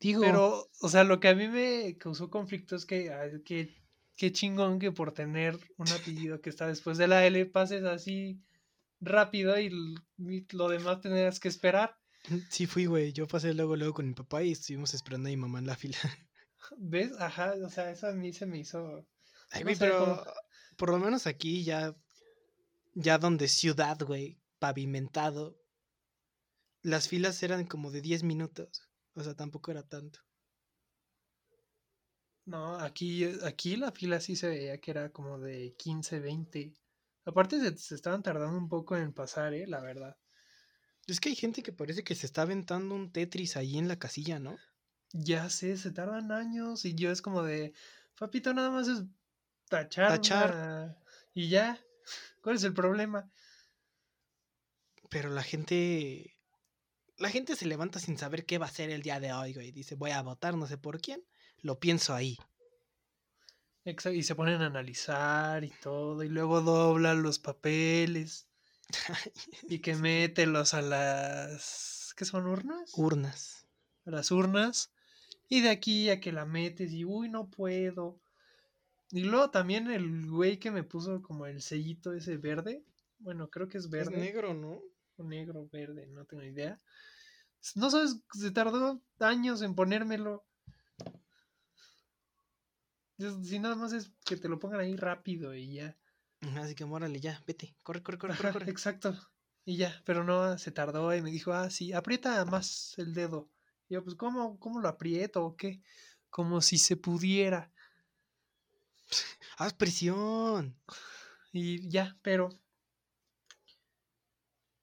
Digo, 0.00 0.20
Pero, 0.22 0.68
o 0.80 0.88
sea, 0.88 1.04
lo 1.04 1.18
que 1.20 1.28
a 1.28 1.34
mí 1.34 1.48
me 1.48 1.96
causó 1.98 2.30
conflicto 2.30 2.76
es 2.76 2.86
que, 2.86 3.10
que, 3.44 3.74
qué 4.16 4.32
chingón 4.32 4.78
que 4.78 4.92
por 4.92 5.12
tener 5.12 5.58
un 5.76 5.88
apellido 5.88 6.40
que 6.40 6.50
está 6.50 6.66
después 6.68 6.98
de 6.98 7.08
la 7.08 7.26
L 7.26 7.46
pases 7.46 7.84
así 7.84 8.40
rápido 9.00 9.58
y 9.58 9.70
lo 10.52 10.68
demás 10.68 11.00
tendrás 11.00 11.40
que 11.40 11.48
esperar. 11.48 11.96
sí 12.50 12.66
fui, 12.66 12.86
güey. 12.86 13.12
Yo 13.12 13.26
pasé 13.26 13.54
luego, 13.54 13.74
luego 13.76 13.94
con 13.94 14.06
mi 14.06 14.14
papá 14.14 14.42
y 14.42 14.52
estuvimos 14.52 14.94
esperando 14.94 15.28
a 15.28 15.30
mi 15.30 15.36
mamá 15.36 15.58
en 15.58 15.66
la 15.66 15.76
fila. 15.76 15.98
¿Ves? 16.76 17.12
Ajá, 17.18 17.54
o 17.64 17.68
sea, 17.70 17.90
eso 17.90 18.08
a 18.08 18.12
mí 18.12 18.32
se 18.32 18.46
me 18.46 18.58
hizo... 18.58 19.06
Ay, 19.50 19.62
güey, 19.62 19.76
pero 19.76 19.98
cómo- 19.98 20.22
por 20.76 20.90
lo 20.90 20.98
menos 20.98 21.26
aquí 21.26 21.64
ya, 21.64 21.96
ya 22.94 23.18
donde 23.18 23.48
ciudad, 23.48 23.98
güey, 24.00 24.38
pavimentado, 24.58 25.58
las 26.82 27.08
filas 27.08 27.42
eran 27.42 27.64
como 27.66 27.90
de 27.90 28.00
10 28.00 28.22
minutos. 28.22 28.87
O 29.18 29.22
sea, 29.24 29.34
tampoco 29.34 29.72
era 29.72 29.82
tanto. 29.82 30.20
No, 32.46 32.76
aquí, 32.78 33.24
aquí 33.44 33.76
la 33.76 33.90
fila 33.92 34.20
sí 34.20 34.36
se 34.36 34.48
veía 34.48 34.80
que 34.80 34.92
era 34.92 35.10
como 35.10 35.38
de 35.38 35.74
15, 35.76 36.20
20. 36.20 36.72
Aparte 37.24 37.60
se, 37.60 37.76
se 37.76 37.94
estaban 37.94 38.22
tardando 38.22 38.56
un 38.56 38.68
poco 38.68 38.96
en 38.96 39.12
pasar, 39.12 39.52
eh, 39.54 39.66
la 39.66 39.80
verdad. 39.80 40.16
Es 41.06 41.20
que 41.20 41.30
hay 41.30 41.34
gente 41.34 41.62
que 41.62 41.72
parece 41.72 42.04
que 42.04 42.14
se 42.14 42.26
está 42.26 42.42
aventando 42.42 42.94
un 42.94 43.12
Tetris 43.12 43.56
ahí 43.56 43.76
en 43.76 43.88
la 43.88 43.98
casilla, 43.98 44.38
¿no? 44.38 44.56
Ya 45.12 45.50
sé, 45.50 45.76
se 45.76 45.90
tardan 45.90 46.30
años 46.32 46.84
y 46.84 46.94
yo 46.94 47.10
es 47.10 47.20
como 47.20 47.42
de, 47.42 47.72
papito, 48.18 48.54
nada 48.54 48.70
más 48.70 48.88
es 48.88 49.02
tachar. 49.68 50.08
Tachar. 50.08 50.50
una- 50.54 50.96
Y 51.34 51.48
ya, 51.48 51.78
¿cuál 52.42 52.56
es 52.56 52.64
el 52.64 52.72
problema? 52.72 53.30
Pero 55.10 55.30
la 55.30 55.42
gente. 55.42 56.37
La 57.18 57.30
gente 57.30 57.56
se 57.56 57.66
levanta 57.66 57.98
sin 57.98 58.16
saber 58.16 58.46
qué 58.46 58.58
va 58.58 58.66
a 58.66 58.68
hacer 58.68 58.90
el 58.90 59.02
día 59.02 59.20
de 59.20 59.32
hoy, 59.32 59.52
güey. 59.52 59.72
Dice, 59.72 59.96
voy 59.96 60.12
a 60.12 60.22
votar, 60.22 60.56
no 60.56 60.66
sé 60.66 60.78
por 60.78 61.00
quién. 61.00 61.24
Lo 61.60 61.78
pienso 61.78 62.14
ahí. 62.14 62.38
Y 63.84 64.22
se 64.22 64.34
ponen 64.34 64.60
a 64.60 64.66
analizar 64.66 65.64
y 65.64 65.70
todo, 65.70 66.22
y 66.22 66.28
luego 66.28 66.60
doblan 66.60 67.22
los 67.22 67.38
papeles 67.38 68.46
y 69.68 69.78
que 69.78 69.94
mételos 69.94 70.74
a 70.74 70.82
las... 70.82 72.12
¿Qué 72.14 72.24
son 72.26 72.46
urnas? 72.46 72.92
Urnas. 72.96 73.66
a 74.04 74.10
las 74.10 74.30
urnas 74.30 74.90
y 75.48 75.62
de 75.62 75.70
aquí 75.70 76.10
a 76.10 76.20
que 76.20 76.32
la 76.32 76.44
metes 76.44 76.92
y 76.92 77.04
uy 77.04 77.28
no 77.28 77.48
puedo 77.48 78.20
y 79.10 79.22
luego 79.22 79.50
también 79.50 79.90
el 79.90 80.28
güey 80.28 80.58
que 80.58 80.70
me 80.70 80.82
puso 80.82 81.22
como 81.22 81.46
el 81.46 81.62
sellito 81.62 82.12
ese 82.12 82.36
verde 82.36 82.84
bueno 83.20 83.48
creo 83.48 83.68
que 83.68 83.78
es 83.78 83.88
verde 83.88 84.18
negro, 84.18 84.52
¿no? 84.52 84.82
Negro 85.24 85.68
verde 85.72 86.06
no 86.06 86.24
tengo 86.24 86.42
idea 86.42 86.78
no 87.74 87.90
sabes 87.90 88.20
se 88.32 88.50
tardó 88.50 89.02
años 89.18 89.62
en 89.62 89.74
ponérmelo 89.74 90.44
si 93.44 93.58
nada 93.58 93.74
más 93.74 93.92
es 93.92 94.12
que 94.24 94.36
te 94.36 94.48
lo 94.48 94.58
pongan 94.58 94.80
ahí 94.80 94.96
rápido 94.96 95.54
y 95.54 95.74
ya 95.74 95.96
Así 96.56 96.76
que 96.76 96.84
mórale, 96.84 97.18
ya, 97.18 97.42
vete. 97.48 97.74
Corre, 97.82 98.00
corre, 98.00 98.16
corre, 98.16 98.32
Ajá, 98.34 98.42
corre. 98.42 98.52
corre. 98.52 98.70
exacto 98.70 99.18
y 99.64 99.76
ya 99.76 100.00
pero 100.06 100.24
no 100.24 100.56
se 100.56 100.70
tardó 100.70 101.14
y 101.14 101.20
me 101.20 101.30
dijo 101.30 101.52
ah 101.52 101.68
sí 101.68 101.92
aprieta 101.92 102.44
más 102.44 102.94
el 102.96 103.12
dedo 103.12 103.50
y 103.88 103.94
yo 103.94 104.04
pues 104.04 104.14
cómo 104.14 104.58
cómo 104.58 104.80
lo 104.80 104.88
aprieto 104.88 105.44
o 105.44 105.56
qué 105.56 105.82
como 106.30 106.60
si 106.60 106.78
se 106.78 106.96
pudiera 106.96 107.72
Haz 109.58 109.74
presión. 109.74 110.76
Y 111.52 111.88
ya, 111.88 112.16
pero. 112.22 112.50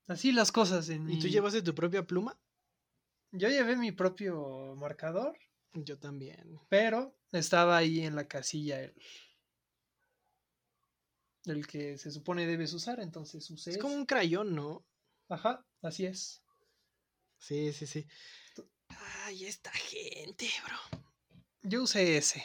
Así 0.08 0.32
las 0.32 0.52
cosas 0.52 0.90
en 0.90 1.10
¿Y 1.10 1.18
tú 1.20 1.26
mi- 1.26 1.32
llevaste 1.32 1.62
tu 1.62 1.74
propia 1.74 2.06
pluma? 2.06 2.40
Yo 3.32 3.50
llevé 3.50 3.76
mi 3.76 3.92
propio 3.92 4.76
marcador, 4.76 5.38
Yo 5.74 5.98
también. 6.00 6.60
pero 6.70 7.18
estaba 7.32 7.76
ahí 7.78 8.02
en 8.02 8.16
la 8.16 8.28
casilla 8.28 8.82
el. 8.82 8.94
El 11.46 11.68
que 11.68 11.98
se 11.98 12.10
supone 12.12 12.48
debes 12.48 12.74
usar, 12.74 13.00
entonces 13.00 13.50
usé. 13.52 13.72
Es 13.72 13.78
como 13.78 13.94
un 13.96 14.06
crayón, 14.06 14.56
¿no? 14.56 14.86
Ajá, 15.30 15.66
así 15.82 16.06
es. 16.06 16.42
Sí, 17.38 17.72
sí, 17.74 17.86
sí. 17.86 18.08
Ay, 19.26 19.46
esta 19.46 19.72
gente, 19.72 20.48
bro. 20.66 21.02
Yo 21.64 21.84
usé 21.84 22.18
ese. 22.18 22.44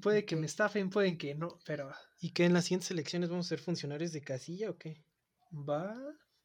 Puede 0.00 0.24
que 0.24 0.36
me 0.36 0.46
estafen, 0.46 0.90
pueden 0.90 1.18
que 1.18 1.34
no, 1.34 1.58
pero 1.66 1.92
¿Y 2.20 2.30
qué 2.30 2.44
en 2.44 2.52
las 2.54 2.64
siguientes 2.64 2.90
elecciones 2.92 3.28
vamos 3.28 3.46
a 3.46 3.48
ser 3.50 3.58
funcionarios 3.58 4.12
de 4.12 4.22
casilla 4.22 4.70
o 4.70 4.78
qué? 4.78 5.04
Va. 5.52 5.96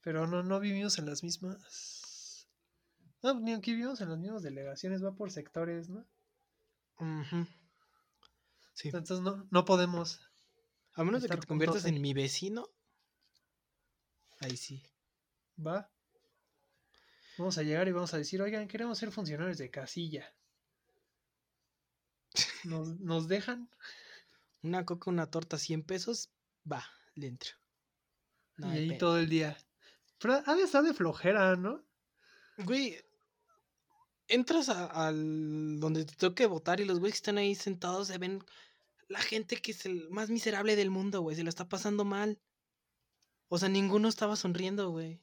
Pero 0.02 0.28
no, 0.28 0.43
no 0.43 0.60
vivimos 0.60 0.98
en 1.00 1.06
las 1.06 1.24
mismas. 1.24 2.48
No, 3.24 3.39
ni 3.39 3.54
aquí 3.54 3.72
vivimos 3.72 4.00
en 4.02 4.10
las 4.10 4.20
mismas 4.20 4.43
delegaciones, 4.43 5.04
va 5.04 5.15
por 5.15 5.32
sectores, 5.32 5.89
¿no? 5.89 6.06
Sí. 8.74 8.89
Entonces 8.89 9.22
no, 9.22 9.48
no 9.50 9.65
podemos. 9.65 10.22
A 10.93 11.04
menos 11.04 11.22
de 11.22 11.30
que 11.30 11.38
te 11.38 11.48
conviertas 11.48 11.86
en 11.86 12.02
mi 12.02 12.13
vecino, 12.13 12.70
Ahí 14.39 14.58
sí. 14.58 14.84
¿Va? 15.65 15.89
Vamos 17.38 17.58
a 17.58 17.63
llegar 17.63 17.88
y 17.88 17.91
vamos 17.91 18.13
a 18.13 18.17
decir, 18.17 18.41
oigan, 18.41 18.67
queremos 18.67 18.98
ser 18.98 19.12
funcionarios 19.12 19.58
de 19.58 19.70
casilla. 19.70 20.34
¿Nos, 22.63 23.00
¿nos 23.00 23.28
dejan? 23.28 23.70
Una 24.62 24.86
coca, 24.86 25.10
una 25.10 25.30
torta, 25.30 25.58
100 25.58 25.84
pesos, 25.84 26.30
va, 26.72 26.86
le 27.15 27.28
entro. 27.28 27.56
No 28.58 28.67
y 28.74 28.78
ahí 28.78 28.88
pedo. 28.89 28.98
todo 28.98 29.20
el 29.20 29.30
día. 29.30 29.58
Pero 30.20 30.41
ha 30.46 30.56
de 30.56 30.63
estar 30.63 30.84
de 30.84 30.93
flojera, 30.93 31.56
¿no? 31.56 31.84
Güey, 32.58 32.98
entras 34.28 34.70
al 34.70 35.80
donde 35.80 36.06
te 36.06 36.15
toque 36.15 36.46
votar 36.46 36.80
y 36.80 36.86
los 36.86 37.00
güeyes 37.00 37.15
que 37.15 37.17
están 37.17 37.38
ahí 37.38 37.56
sentados 37.56 38.08
se 38.08 38.17
ven 38.17 38.43
la 39.08 39.22
gente 39.22 39.58
que 39.58 39.72
es 39.72 39.86
el 39.86 40.10
más 40.10 40.30
miserable 40.30 40.76
del 40.76 40.89
mundo, 40.89 41.22
güey, 41.22 41.36
se 41.36 41.43
lo 41.43 41.50
está 41.50 41.70
pasando 41.70 42.04
mal. 42.04 42.39
O 43.48 43.58
sea, 43.58 43.70
ninguno 43.70 44.10
estaba 44.10 44.36
sonriendo, 44.36 44.89
güey. 44.89 45.22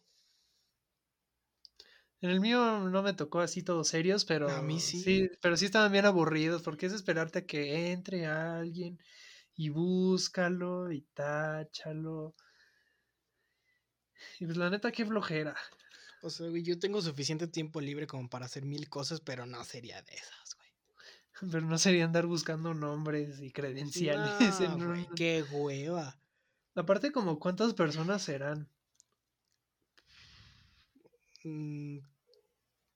En 2.21 2.31
el 2.31 2.41
mío 2.41 2.89
no 2.89 3.03
me 3.03 3.13
tocó 3.13 3.41
así 3.41 3.63
todos 3.63 3.89
serios, 3.89 4.25
pero 4.25 4.49
A 4.49 4.63
mí 4.63 4.81
sí. 4.81 5.29
pero 5.43 5.59
sí 5.59 5.67
estaban 5.67 5.93
bien 5.93 6.07
aburridos, 6.07 6.63
porque 6.63 6.87
es 6.87 6.95
esperarte 6.95 7.41
a 7.41 7.47
que 7.47 7.93
entre 7.93 8.25
alguien 8.27 8.99
y 9.55 9.69
búscalo 9.69 10.91
y 10.91 11.03
táchalo. 11.13 12.35
Y 14.41 14.47
pues 14.47 14.57
la 14.57 14.71
neta, 14.71 14.93
qué 14.93 15.05
flojera. 15.05 15.55
O 16.23 16.31
sea, 16.31 16.49
güey, 16.49 16.63
yo 16.63 16.79
tengo 16.79 17.03
suficiente 17.03 17.47
tiempo 17.49 17.81
libre 17.81 18.07
como 18.07 18.29
para 18.31 18.47
hacer 18.47 18.65
mil 18.65 18.89
cosas, 18.89 19.21
pero 19.21 19.45
no 19.47 19.63
sería 19.65 20.01
de 20.03 20.15
esas, 20.15 20.55
güey. 20.57 20.69
Pero 21.53 21.61
no 21.67 21.77
sería 21.79 22.05
andar 22.05 22.27
buscando 22.27 22.73
nombres 22.75 23.41
y 23.41 23.51
credenciales. 23.51 24.61
No, 24.61 24.65
en 24.67 24.87
güey, 24.87 25.09
qué 25.17 25.43
hueva. 25.51 26.19
Aparte, 26.77 27.13
como 27.13 27.39
cuántas 27.39 27.75
personas 27.75 28.23
serán. 28.23 28.69
Mm, 31.43 31.99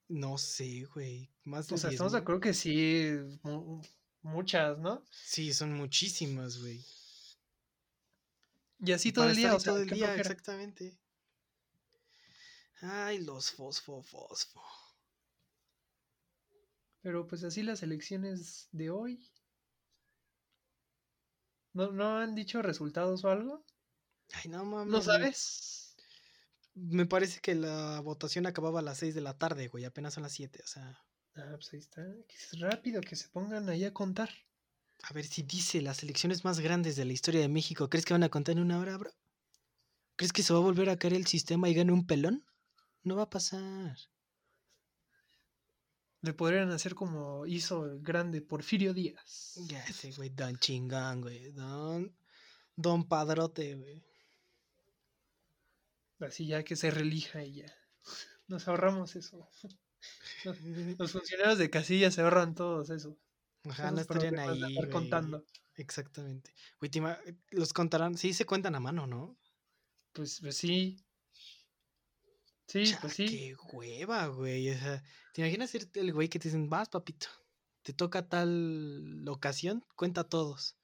no 0.09 0.38
sé, 0.38 0.85
güey. 0.94 1.31
Más 1.44 1.68
de 1.68 1.74
O 1.74 1.78
sea, 1.78 1.90
10 1.90 1.96
estamos 1.96 2.12
de 2.12 2.18
acuerdo 2.18 2.40
que 2.40 2.54
sí, 2.54 3.11
mu- 3.42 3.83
muchas, 4.22 4.78
¿no? 4.78 5.02
Sí, 5.11 5.52
son 5.52 5.74
muchísimas, 5.74 6.59
güey. 6.61 6.83
Y 8.81 8.92
así 8.92 9.12
todo 9.12 9.28
el 9.28 9.37
día, 9.37 9.54
o 9.54 9.61
sea, 9.61 9.72
todo 9.72 9.83
el 9.83 9.88
día, 9.90 10.07
flojera. 10.07 10.20
exactamente. 10.20 10.96
Ay, 12.81 13.25
los 13.25 13.51
fosfo, 13.51 14.03
fosfo. 14.03 14.62
Pero 17.01 17.27
pues 17.27 17.45
así 17.45 17.62
las 17.62 17.83
elecciones 17.83 18.69
de 18.73 18.91
hoy. 18.91 19.31
¿No, 21.73 21.93
no 21.93 22.19
han 22.19 22.35
dicho 22.35 22.62
resultados 22.62 23.25
o 23.25 23.31
algo? 23.31 23.64
Ay, 24.33 24.51
no 24.51 24.64
mames. 24.64 24.93
¿No 24.93 25.01
sabes? 25.01 25.97
Me 26.75 27.07
parece 27.07 27.41
que 27.41 27.55
la 27.55 28.01
votación 28.01 28.47
acababa 28.47 28.81
a 28.81 28.83
las 28.83 28.99
6 28.99 29.14
de 29.14 29.21
la 29.21 29.37
tarde, 29.37 29.69
güey. 29.69 29.85
Apenas 29.85 30.14
son 30.14 30.23
las 30.23 30.33
7, 30.33 30.61
o 30.62 30.67
sea. 30.67 31.05
Ah, 31.35 31.53
pues 31.55 31.73
ahí 31.73 31.81
está. 31.81 32.03
Que 32.29 32.37
es 32.37 32.59
rápido, 32.61 33.01
que 33.01 33.17
se 33.17 33.29
pongan 33.29 33.69
ahí 33.69 33.85
a 33.85 33.93
contar. 33.93 34.31
A 35.03 35.12
ver 35.12 35.25
si 35.25 35.43
dice 35.43 35.81
las 35.81 36.03
elecciones 36.03 36.45
más 36.45 36.61
grandes 36.61 36.97
de 36.97 37.05
la 37.05 37.12
historia 37.12 37.41
de 37.41 37.49
México. 37.49 37.88
¿Crees 37.88 38.05
que 38.05 38.14
van 38.14 38.25
a 38.25 38.29
contar 38.29 38.57
en 38.57 38.62
una 38.62 38.79
hora, 38.79 38.97
bro? 38.97 39.12
¿Crees 40.17 40.33
que 40.33 40.43
se 40.43 40.53
va 40.53 40.59
a 40.59 40.62
volver 40.62 40.91
a 40.91 40.99
caer 40.99 41.14
el 41.14 41.27
sistema 41.27 41.69
y 41.69 41.75
gane 41.75 41.93
un 41.93 42.07
pelón? 42.07 42.45
No 43.04 43.16
va 43.16 43.24
a 43.24 43.30
pasar. 43.30 43.96
Le 46.20 46.32
podrían 46.32 46.70
hacer 46.70 46.94
como 46.94 47.46
hizo 47.46 47.87
el 47.87 48.00
grande 48.00 48.42
Porfirio 48.42 48.92
Díaz. 48.92 49.54
Ya 49.68 49.82
ese 49.84 50.12
güey, 50.12 50.30
don 50.30 50.58
chingón, 50.58 51.20
güey. 51.20 51.52
Don. 51.52 52.14
Don 52.74 53.08
Padrote, 53.08 53.76
güey. 53.76 54.04
Así 56.20 56.46
ya 56.46 56.64
que 56.64 56.74
se 56.74 56.90
relija 56.90 57.44
y 57.44 57.54
ya. 57.54 57.74
Nos 58.48 58.66
ahorramos 58.66 59.14
eso. 59.14 59.48
Los, 60.44 60.56
los 60.98 61.12
funcionarios 61.12 61.58
de 61.58 61.70
casilla 61.70 62.11
se 62.11 62.22
ahorran 62.22 62.54
todos 62.54 62.90
eso. 62.90 63.16
Ajá, 63.64 63.90
no 63.90 64.00
estarían 64.00 64.38
ahí. 64.38 64.74
güey. 64.74 64.90
contando. 64.90 65.44
Exactamente. 65.76 66.54
Güey, 66.80 66.90
los 67.50 67.72
contarán. 67.72 68.16
Sí, 68.16 68.32
se 68.32 68.46
cuentan 68.46 68.74
a 68.74 68.80
mano, 68.80 69.06
¿no? 69.06 69.38
Pues, 70.12 70.40
pues 70.40 70.56
sí. 70.56 71.04
Sí, 72.68 72.94
pues 73.00 73.14
sí. 73.14 73.26
Qué 73.26 73.57
hueva, 73.72 74.26
güey. 74.26 74.70
O 74.70 74.78
sea, 74.78 75.02
¿te 75.33 75.40
imaginas 75.40 75.70
ser 75.70 75.88
el 75.94 76.12
güey 76.12 76.28
que 76.28 76.38
te 76.38 76.48
dicen, 76.48 76.68
vas, 76.68 76.88
papito? 76.90 77.28
Te 77.83 77.94
toca 77.94 78.28
tal 78.28 79.24
ocasión, 79.26 79.85
cuenta 79.96 80.24
todos. 80.24 80.76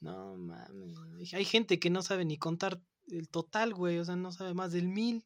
No 0.00 0.36
mames. 0.36 1.32
Hay 1.32 1.44
gente 1.44 1.78
que 1.78 1.88
no 1.88 2.02
sabe 2.02 2.24
ni 2.24 2.36
contar 2.36 2.82
el 3.06 3.28
total, 3.28 3.74
güey. 3.74 3.98
O 3.98 4.04
sea, 4.04 4.16
no 4.16 4.32
sabe 4.32 4.54
más 4.54 4.72
del 4.72 4.88
mil. 4.88 5.24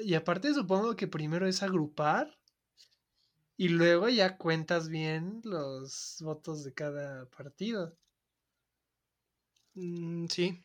Y 0.00 0.14
aparte 0.14 0.54
supongo 0.54 0.94
que 0.96 1.08
primero 1.08 1.46
es 1.46 1.62
agrupar 1.62 2.38
y 3.56 3.68
luego 3.68 4.08
ya 4.08 4.36
cuentas 4.36 4.88
bien 4.88 5.40
los 5.44 6.18
votos 6.20 6.64
de 6.64 6.74
cada 6.74 7.28
partido. 7.28 7.96
Mm, 9.76 10.26
sí. 10.28 10.63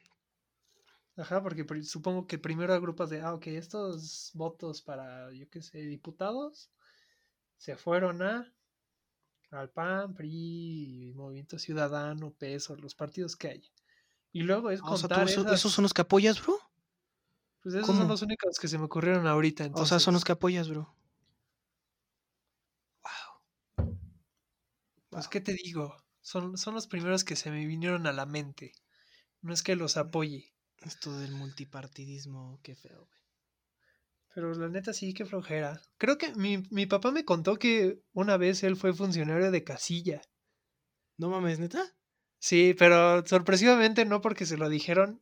Ajá, 1.19 1.43
porque 1.43 1.65
supongo 1.83 2.27
que 2.27 2.37
primero 2.37 2.73
agrupas 2.73 3.09
de, 3.09 3.21
ah, 3.21 3.33
ok, 3.33 3.47
estos 3.47 4.31
votos 4.33 4.81
para, 4.81 5.31
yo 5.33 5.49
qué 5.49 5.61
sé, 5.61 5.79
diputados 5.79 6.71
se 7.57 7.75
fueron 7.77 8.21
a 8.21 8.53
al 9.51 9.69
PAN, 9.71 10.13
PRI, 10.13 11.13
Movimiento 11.15 11.57
Ciudadano, 11.59 12.33
PESO, 12.33 12.75
los 12.77 12.95
partidos 12.95 13.35
que 13.35 13.47
hay. 13.49 13.63
Y 14.31 14.43
luego 14.43 14.71
es 14.71 14.81
Ah, 14.81 14.91
o 14.91 14.97
sea, 14.97 15.09
¿tú 15.09 15.15
contar 15.15 15.27
esas- 15.29 15.51
esos 15.53 15.71
son 15.73 15.83
los 15.83 15.93
que 15.93 16.01
apoyas, 16.01 16.41
bro. 16.41 16.57
pues 17.61 17.75
esos 17.75 17.87
¿cómo? 17.87 17.99
son 17.99 18.07
los 18.09 18.21
únicos 18.21 18.59
que 18.59 18.67
se 18.67 18.77
me 18.77 18.85
ocurrieron 18.85 19.27
ahorita. 19.27 19.65
O 19.73 19.85
sea, 19.85 19.99
son 19.99 20.13
los 20.13 20.23
entonces, 20.23 20.25
que 20.25 20.31
apoyas, 20.33 20.69
bro. 20.69 20.95
Wow. 23.03 23.41
Pues, 25.09 25.27
¿qué 25.27 25.41
te 25.41 25.53
digo? 25.53 25.95
Son, 26.21 26.57
son 26.57 26.73
los 26.73 26.87
primeros 26.87 27.23
que 27.23 27.35
se 27.35 27.51
me 27.51 27.65
vinieron 27.65 28.07
a 28.07 28.13
la 28.13 28.25
mente. 28.25 28.71
No 29.41 29.53
es 29.53 29.63
que 29.63 29.75
los 29.75 29.97
apoye. 29.97 30.53
Esto 30.81 31.17
del 31.17 31.31
multipartidismo, 31.31 32.59
qué 32.63 32.75
feo, 32.75 33.05
güey. 33.05 33.19
Pero 34.33 34.53
la 34.53 34.69
neta 34.69 34.93
sí, 34.93 35.13
que 35.13 35.25
flojera. 35.25 35.81
Creo 35.97 36.17
que 36.17 36.33
mi, 36.35 36.63
mi 36.69 36.85
papá 36.85 37.11
me 37.11 37.25
contó 37.25 37.57
que 37.57 37.99
una 38.13 38.37
vez 38.37 38.63
él 38.63 38.75
fue 38.75 38.93
funcionario 38.93 39.51
de 39.51 39.63
casilla. 39.63 40.21
No 41.17 41.29
mames, 41.29 41.59
neta. 41.59 41.83
Sí, 42.37 42.73
pero 42.77 43.25
sorpresivamente 43.25 44.05
no 44.05 44.21
porque 44.21 44.45
se 44.45 44.57
lo 44.57 44.69
dijeron 44.69 45.21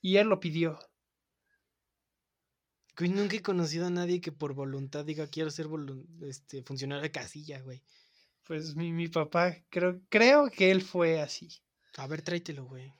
y 0.00 0.18
él 0.18 0.28
lo 0.28 0.38
pidió. 0.38 0.78
Güey, 2.96 3.10
nunca 3.10 3.36
he 3.36 3.42
conocido 3.42 3.86
a 3.86 3.90
nadie 3.90 4.20
que 4.20 4.30
por 4.30 4.54
voluntad 4.54 5.04
diga 5.04 5.26
quiero 5.26 5.50
ser 5.50 5.66
este, 6.22 6.62
funcionario 6.62 7.02
de 7.02 7.10
casilla, 7.10 7.60
güey. 7.62 7.82
Pues 8.46 8.76
mi, 8.76 8.92
mi 8.92 9.08
papá, 9.08 9.56
creo, 9.70 10.00
creo 10.08 10.50
que 10.50 10.70
él 10.70 10.82
fue 10.82 11.20
así. 11.20 11.48
A 11.96 12.06
ver, 12.06 12.22
tráetelo, 12.22 12.66
güey. 12.66 12.92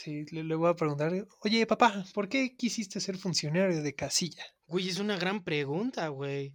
Sí, 0.00 0.24
le, 0.30 0.44
le 0.44 0.54
voy 0.54 0.70
a 0.70 0.76
preguntar, 0.76 1.12
oye 1.40 1.66
papá, 1.66 2.04
¿por 2.14 2.28
qué 2.28 2.56
quisiste 2.56 3.00
ser 3.00 3.18
funcionario 3.18 3.82
de 3.82 3.94
casilla? 3.96 4.44
Güey, 4.68 4.88
es 4.88 5.00
una 5.00 5.16
gran 5.16 5.42
pregunta, 5.42 6.06
güey. 6.06 6.54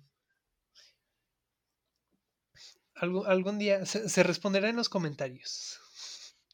Algo, 2.96 3.26
algún 3.26 3.60
día 3.60 3.86
se, 3.86 4.08
se 4.08 4.24
responderá 4.24 4.70
en 4.70 4.78
los 4.78 4.88
comentarios. 4.90 5.80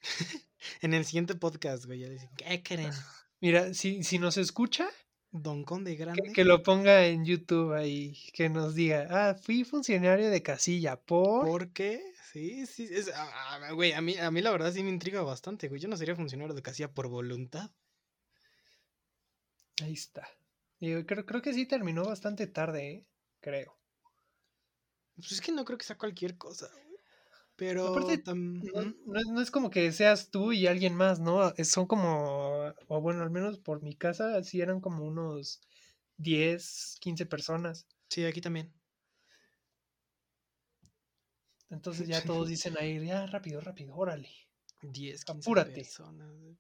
En 0.81 0.93
el 0.93 1.05
siguiente 1.05 1.35
podcast, 1.35 1.85
güey, 1.85 1.99
ya 2.01 2.09
dicen, 2.09 2.29
¿qué 2.37 2.61
creen? 2.61 2.91
Mira, 3.41 3.73
si, 3.73 4.03
si 4.03 4.19
nos 4.19 4.37
escucha, 4.37 4.89
Don 5.31 5.63
Conde 5.63 5.91
que, 5.91 6.03
Grande. 6.03 6.33
que 6.33 6.43
lo 6.43 6.63
ponga 6.63 7.05
en 7.05 7.25
YouTube 7.25 7.73
ahí, 7.73 8.17
que 8.33 8.49
nos 8.49 8.75
diga, 8.75 9.07
ah, 9.09 9.35
fui 9.35 9.63
funcionario 9.63 10.29
de 10.29 10.43
casilla 10.43 10.97
por... 10.97 11.45
¿Por 11.45 11.71
qué? 11.71 12.01
Sí, 12.31 12.65
sí. 12.65 12.87
es- 12.91 13.11
ah, 13.15 13.71
güey, 13.73 13.91
a 13.93 14.01
mí, 14.01 14.15
a 14.17 14.29
mí 14.31 14.41
la 14.41 14.51
verdad 14.51 14.71
sí 14.71 14.83
me 14.83 14.89
intriga 14.89 15.21
bastante, 15.23 15.67
güey. 15.67 15.81
Yo 15.81 15.87
no 15.89 15.97
sería 15.97 16.15
funcionario 16.15 16.53
de 16.53 16.61
casilla 16.61 16.93
por 16.93 17.07
voluntad. 17.07 17.71
Ahí 19.81 19.93
está. 19.93 20.27
Digo, 20.79 21.05
creo, 21.05 21.25
creo 21.25 21.41
que 21.41 21.53
sí 21.53 21.65
terminó 21.65 22.03
bastante 22.05 22.47
tarde, 22.47 22.91
¿eh? 22.91 23.07
Creo. 23.41 23.77
Pues 25.15 25.31
es 25.33 25.41
que 25.41 25.51
no 25.51 25.65
creo 25.65 25.77
que 25.77 25.85
sea 25.85 25.97
cualquier 25.97 26.37
cosa, 26.37 26.69
güey. 26.71 26.97
Pero 27.55 27.87
Aparte, 27.87 28.23
tam- 28.23 28.61
No, 28.73 28.95
no 29.05 29.19
es- 29.19 29.27
no 29.27 29.41
es 29.41 29.51
como 29.51 29.69
que 29.69 29.91
seas 29.91 30.29
tú 30.31 30.53
y 30.53 30.67
alguien 30.67 30.95
más, 30.95 31.19
¿no? 31.19 31.53
Son 31.65 31.87
como, 31.87 32.73
o 32.87 33.01
bueno, 33.01 33.23
al 33.23 33.31
menos 33.31 33.59
por 33.59 33.81
mi 33.83 33.95
casa, 33.95 34.43
sí 34.43 34.61
eran 34.61 34.81
como 34.81 35.03
unos 35.05 35.61
10, 36.17 36.97
15 37.01 37.25
personas. 37.25 37.87
Sí, 38.09 38.25
aquí 38.25 38.41
también. 38.41 38.73
Entonces 41.69 42.07
ya 42.07 42.23
todos 42.23 42.47
dicen 42.49 42.75
ahí, 42.79 43.05
ya 43.05 43.25
rápido, 43.27 43.61
rápido, 43.61 43.95
órale. 43.95 44.29
10, 44.81 45.25
15 45.25 45.41
Apúrate. 45.47 45.71
personas. 45.71 46.31
güey. 46.39 46.57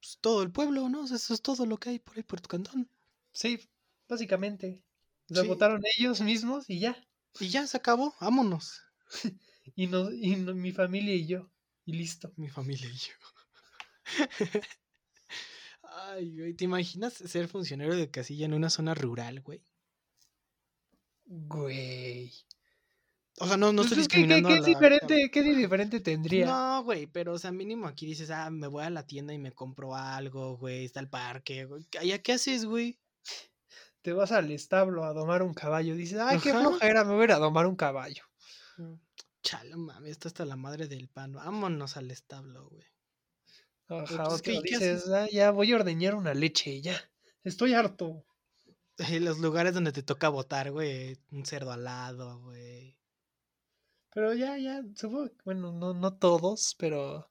Pues 0.00 0.18
todo 0.20 0.42
el 0.42 0.50
pueblo, 0.52 0.88
¿no? 0.88 1.04
Eso 1.04 1.34
es 1.34 1.42
todo 1.42 1.66
lo 1.66 1.78
que 1.78 1.90
hay 1.90 1.98
por 1.98 2.16
ahí 2.16 2.22
por 2.22 2.40
tu 2.40 2.48
cantón. 2.48 2.88
Sí, 3.32 3.58
básicamente. 4.08 4.82
O 5.30 5.34
sea, 5.34 5.42
Sí. 5.42 5.48
votaron 5.48 5.82
ellos 5.98 6.20
mismos 6.20 6.68
y 6.68 6.78
ya. 6.80 6.96
Y 7.40 7.48
ya 7.48 7.66
se 7.66 7.76
acabó, 7.76 8.14
vámonos. 8.20 8.80
Y, 9.74 9.88
no, 9.88 10.12
y 10.12 10.36
no- 10.36 10.54
mi 10.54 10.70
familia 10.70 11.14
y 11.14 11.26
yo. 11.26 11.50
Y 11.84 11.92
listo. 11.94 12.32
Mi 12.36 12.48
familia 12.48 12.88
y 12.88 12.96
yo. 12.96 13.14
Ay, 15.82 16.36
güey, 16.38 16.54
¿te 16.54 16.64
imaginas 16.64 17.14
ser 17.14 17.48
funcionario 17.48 17.96
de 17.96 18.08
casilla 18.10 18.44
en 18.46 18.54
una 18.54 18.70
zona 18.70 18.94
rural, 18.94 19.40
güey? 19.40 19.62
Güey. 21.26 22.32
O 23.38 23.46
sea, 23.46 23.56
no, 23.58 23.70
no 23.72 23.82
Pues 23.82 23.92
estoy 23.92 24.02
es 24.02 24.08
que, 24.08 24.16
¿qué, 24.16 24.22
discriminando 24.22 24.48
qué 24.48 24.54
a 24.54 24.60
la- 24.60 24.66
diferente, 24.66 25.30
¿Qué 25.30 25.42
diferente 25.42 26.00
tendría? 26.00 26.46
No, 26.46 26.84
güey, 26.84 27.06
pero 27.06 27.34
o 27.34 27.38
sea, 27.38 27.52
mínimo 27.52 27.86
aquí 27.86 28.06
dices, 28.06 28.30
ah, 28.30 28.48
me 28.50 28.66
voy 28.66 28.84
a 28.84 28.90
la 28.90 29.06
tienda 29.06 29.34
y 29.34 29.38
me 29.38 29.52
compro 29.52 29.94
algo, 29.94 30.56
güey, 30.56 30.86
está 30.86 31.00
el 31.00 31.08
parque, 31.10 31.66
güey. 31.66 31.86
¿Allá 32.00 32.22
qué 32.22 32.32
haces, 32.32 32.64
güey? 32.64 32.98
Te 34.00 34.12
vas 34.12 34.32
al 34.32 34.50
establo 34.52 35.04
a 35.04 35.12
domar 35.12 35.42
un 35.42 35.52
caballo. 35.52 35.94
Dices, 35.96 36.18
ay, 36.18 36.38
qué 36.38 36.50
Ajá. 36.50 36.60
flojera, 36.60 37.04
me 37.04 37.12
voy 37.12 37.22
a 37.22 37.24
ir 37.24 37.32
a 37.32 37.38
domar 37.38 37.66
un 37.66 37.76
caballo. 37.76 38.22
Chale, 39.42 39.76
mami, 39.76 40.10
está 40.10 40.28
hasta 40.28 40.44
la 40.44 40.56
madre 40.56 40.86
del 40.88 41.08
pan. 41.08 41.32
Vámonos 41.32 41.96
al 41.96 42.10
establo, 42.10 42.68
güey. 42.70 42.86
Ajá, 43.88 44.24
pues, 44.24 44.40
o 44.40 44.42
¿qué- 44.42 44.52
que 44.54 44.62
qué 44.62 44.78
dices, 44.78 45.08
"Ah, 45.10 45.28
ya 45.30 45.50
voy 45.50 45.72
a 45.72 45.76
ordeñar 45.76 46.14
una 46.14 46.34
leche, 46.34 46.80
ya. 46.80 46.98
Estoy 47.44 47.74
harto. 47.74 48.24
Los 49.20 49.38
lugares 49.38 49.74
donde 49.74 49.92
te 49.92 50.02
toca 50.02 50.28
votar, 50.30 50.70
güey, 50.72 51.18
un 51.30 51.44
cerdo 51.44 51.70
alado, 51.72 52.40
güey. 52.40 52.96
Pero 54.16 54.32
ya, 54.32 54.56
ya, 54.56 54.82
supongo, 54.94 55.28
que, 55.28 55.42
bueno, 55.44 55.72
no, 55.72 55.92
no 55.92 56.16
todos, 56.16 56.74
pero 56.78 57.30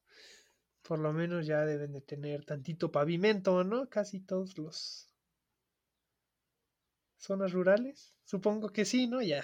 por 0.84 1.00
lo 1.00 1.14
menos 1.14 1.48
ya 1.48 1.66
deben 1.66 1.94
de 1.94 2.02
tener 2.02 2.46
tantito 2.46 2.92
pavimento, 2.92 3.64
¿no? 3.64 3.90
Casi 3.90 4.20
todos 4.20 4.56
los 4.60 5.10
zonas 7.18 7.54
rurales. 7.54 8.14
Supongo 8.24 8.70
que 8.70 8.86
sí, 8.86 9.08
¿no? 9.08 9.24
Ya. 9.24 9.44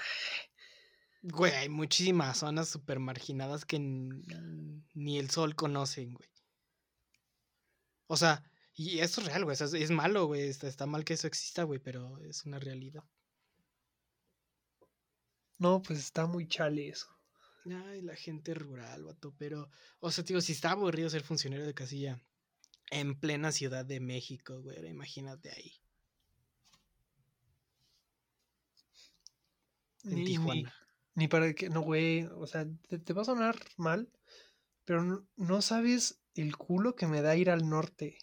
Güey, 1.23 1.51
hay 1.53 1.67
muchísimas 1.67 2.37
zonas 2.37 2.69
súper 2.69 2.99
marginadas 2.99 3.65
que 3.65 3.79
ni 3.79 5.17
el 5.17 5.31
sol 5.31 5.55
conocen, 5.55 6.13
güey. 6.13 6.29
O 8.05 8.17
sea, 8.17 8.43
y 8.75 8.99
esto 8.99 9.21
es 9.21 9.27
real, 9.29 9.45
güey. 9.45 9.55
o 9.55 9.57
sea, 9.57 9.65
es, 9.65 9.73
es 9.73 9.89
malo, 9.89 10.27
güey. 10.27 10.41
Está, 10.43 10.67
está 10.67 10.85
mal 10.85 11.03
que 11.03 11.15
eso 11.15 11.25
exista, 11.25 11.63
güey, 11.63 11.79
pero 11.79 12.19
es 12.19 12.45
una 12.45 12.59
realidad. 12.59 13.03
No, 15.57 15.81
pues 15.81 15.97
está 15.97 16.27
muy 16.27 16.47
chale 16.47 16.89
eso. 16.89 17.07
Ay, 17.65 18.01
la 18.01 18.15
gente 18.15 18.53
rural, 18.53 19.03
vato. 19.03 19.33
Pero, 19.37 19.69
o 19.99 20.11
sea, 20.11 20.23
digo, 20.23 20.41
si 20.41 20.51
está 20.53 20.71
aburrido 20.71 21.09
ser 21.09 21.23
funcionario 21.23 21.65
de 21.65 21.73
casilla 21.73 22.19
en 22.89 23.19
plena 23.19 23.51
Ciudad 23.51 23.85
de 23.85 23.99
México, 23.99 24.61
güey. 24.61 24.85
Imagínate 24.89 25.51
ahí. 25.51 25.73
En 30.03 30.09
Ni- 30.15 30.15
ni- 30.21 30.25
Tijuana. 30.25 30.73
Ni 31.13 31.27
para 31.27 31.53
que, 31.53 31.69
no, 31.69 31.81
güey, 31.81 32.23
o 32.35 32.47
sea, 32.47 32.65
te, 32.87 32.97
te 32.97 33.13
va 33.13 33.21
a 33.23 33.25
sonar 33.25 33.59
mal, 33.75 34.09
pero 34.85 35.03
no, 35.03 35.27
no 35.35 35.61
sabes 35.61 36.21
el 36.35 36.55
culo 36.55 36.95
que 36.95 37.05
me 37.05 37.21
da 37.21 37.35
ir 37.35 37.49
al 37.49 37.67
norte. 37.69 38.17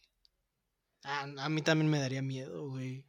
Ah, 1.05 1.27
a 1.38 1.48
mí 1.51 1.61
también 1.62 1.90
me 1.90 2.01
daría 2.01 2.22
miedo, 2.22 2.68
güey. 2.70 3.05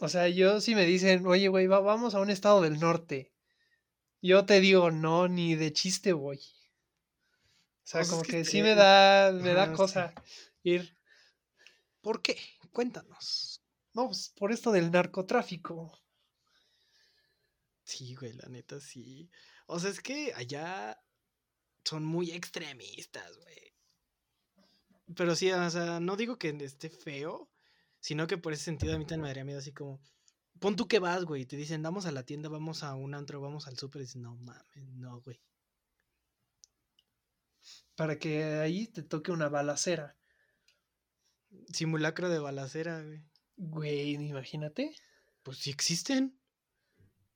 O 0.00 0.08
sea, 0.10 0.28
yo 0.28 0.60
si 0.60 0.74
me 0.74 0.84
dicen, 0.84 1.26
oye, 1.26 1.48
güey, 1.48 1.66
va- 1.66 1.80
vamos 1.80 2.14
a 2.14 2.20
un 2.20 2.28
estado 2.30 2.60
del 2.60 2.78
norte, 2.78 3.32
yo 4.26 4.44
te 4.44 4.60
digo, 4.60 4.90
no, 4.90 5.28
ni 5.28 5.54
de 5.54 5.72
chiste 5.72 6.12
voy. 6.12 6.38
O 6.38 7.88
sea, 7.88 8.04
como 8.06 8.22
que 8.22 8.32
te- 8.32 8.44
sí 8.44 8.62
me 8.62 8.74
da, 8.74 9.32
me 9.32 9.52
da 9.54 9.68
sí. 9.68 9.72
cosa 9.74 10.12
ir. 10.62 10.96
¿Por 12.00 12.20
qué? 12.22 12.36
Cuéntanos. 12.72 13.62
No, 13.94 14.06
pues 14.06 14.32
por 14.36 14.52
esto 14.52 14.72
del 14.72 14.90
narcotráfico. 14.90 15.92
Sí, 17.84 18.14
güey, 18.16 18.32
la 18.32 18.48
neta 18.48 18.80
sí. 18.80 19.30
O 19.66 19.78
sea, 19.78 19.90
es 19.90 20.00
que 20.00 20.32
allá 20.34 21.00
son 21.84 22.04
muy 22.04 22.32
extremistas, 22.32 23.36
güey. 23.38 23.72
Pero 25.16 25.36
sí, 25.36 25.50
o 25.52 25.70
sea, 25.70 26.00
no 26.00 26.16
digo 26.16 26.36
que 26.36 26.48
esté 26.60 26.90
feo, 26.90 27.48
sino 28.00 28.26
que 28.26 28.38
por 28.38 28.52
ese 28.52 28.64
sentido 28.64 28.94
a 28.94 28.98
mí 28.98 29.04
también 29.04 29.22
me 29.22 29.28
daría 29.28 29.44
miedo 29.44 29.60
así 29.60 29.72
como, 29.72 30.00
pon 30.60 30.76
tú 30.76 30.88
que 30.88 30.98
vas, 30.98 31.24
güey, 31.24 31.42
y 31.42 31.46
te 31.46 31.56
dicen, 31.56 31.82
vamos 31.82 32.06
a 32.06 32.12
la 32.12 32.22
tienda, 32.24 32.48
vamos 32.48 32.82
a 32.82 32.94
un 32.94 33.14
antro, 33.14 33.40
vamos 33.40 33.66
al 33.66 33.76
súper, 33.78 34.00
y 34.02 34.04
dices, 34.04 34.16
no 34.16 34.36
mames, 34.36 34.88
no, 34.94 35.20
güey. 35.20 35.40
Para 37.94 38.18
que 38.18 38.44
ahí 38.44 38.86
te 38.88 39.02
toque 39.02 39.32
una 39.32 39.48
balacera. 39.48 40.16
Simulacro 41.72 42.28
de 42.28 42.38
balacera, 42.38 43.02
güey. 43.02 43.22
Güey, 43.56 44.10
imagínate. 44.14 44.94
Pues 45.42 45.58
sí 45.58 45.70
existen. 45.70 46.38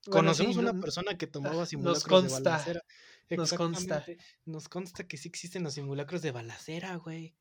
Bueno, 0.07 0.35
sí, 0.35 0.45
Conocemos 0.45 0.57
una 0.57 0.73
no- 0.73 0.81
persona 0.81 1.17
que 1.17 1.27
tomaba 1.27 1.55
nos 1.57 1.69
simulacros 1.71 2.05
consta, 2.05 2.39
de 2.39 2.45
balacera. 2.45 2.85
nos 3.31 3.53
consta. 3.53 4.05
Nos 4.45 4.69
consta 4.69 5.07
que 5.07 5.17
sí 5.17 5.29
existen 5.29 5.63
los 5.63 5.75
simulacros 5.75 6.23
de 6.23 6.31
balacera, 6.33 6.97
güey. 6.97 7.35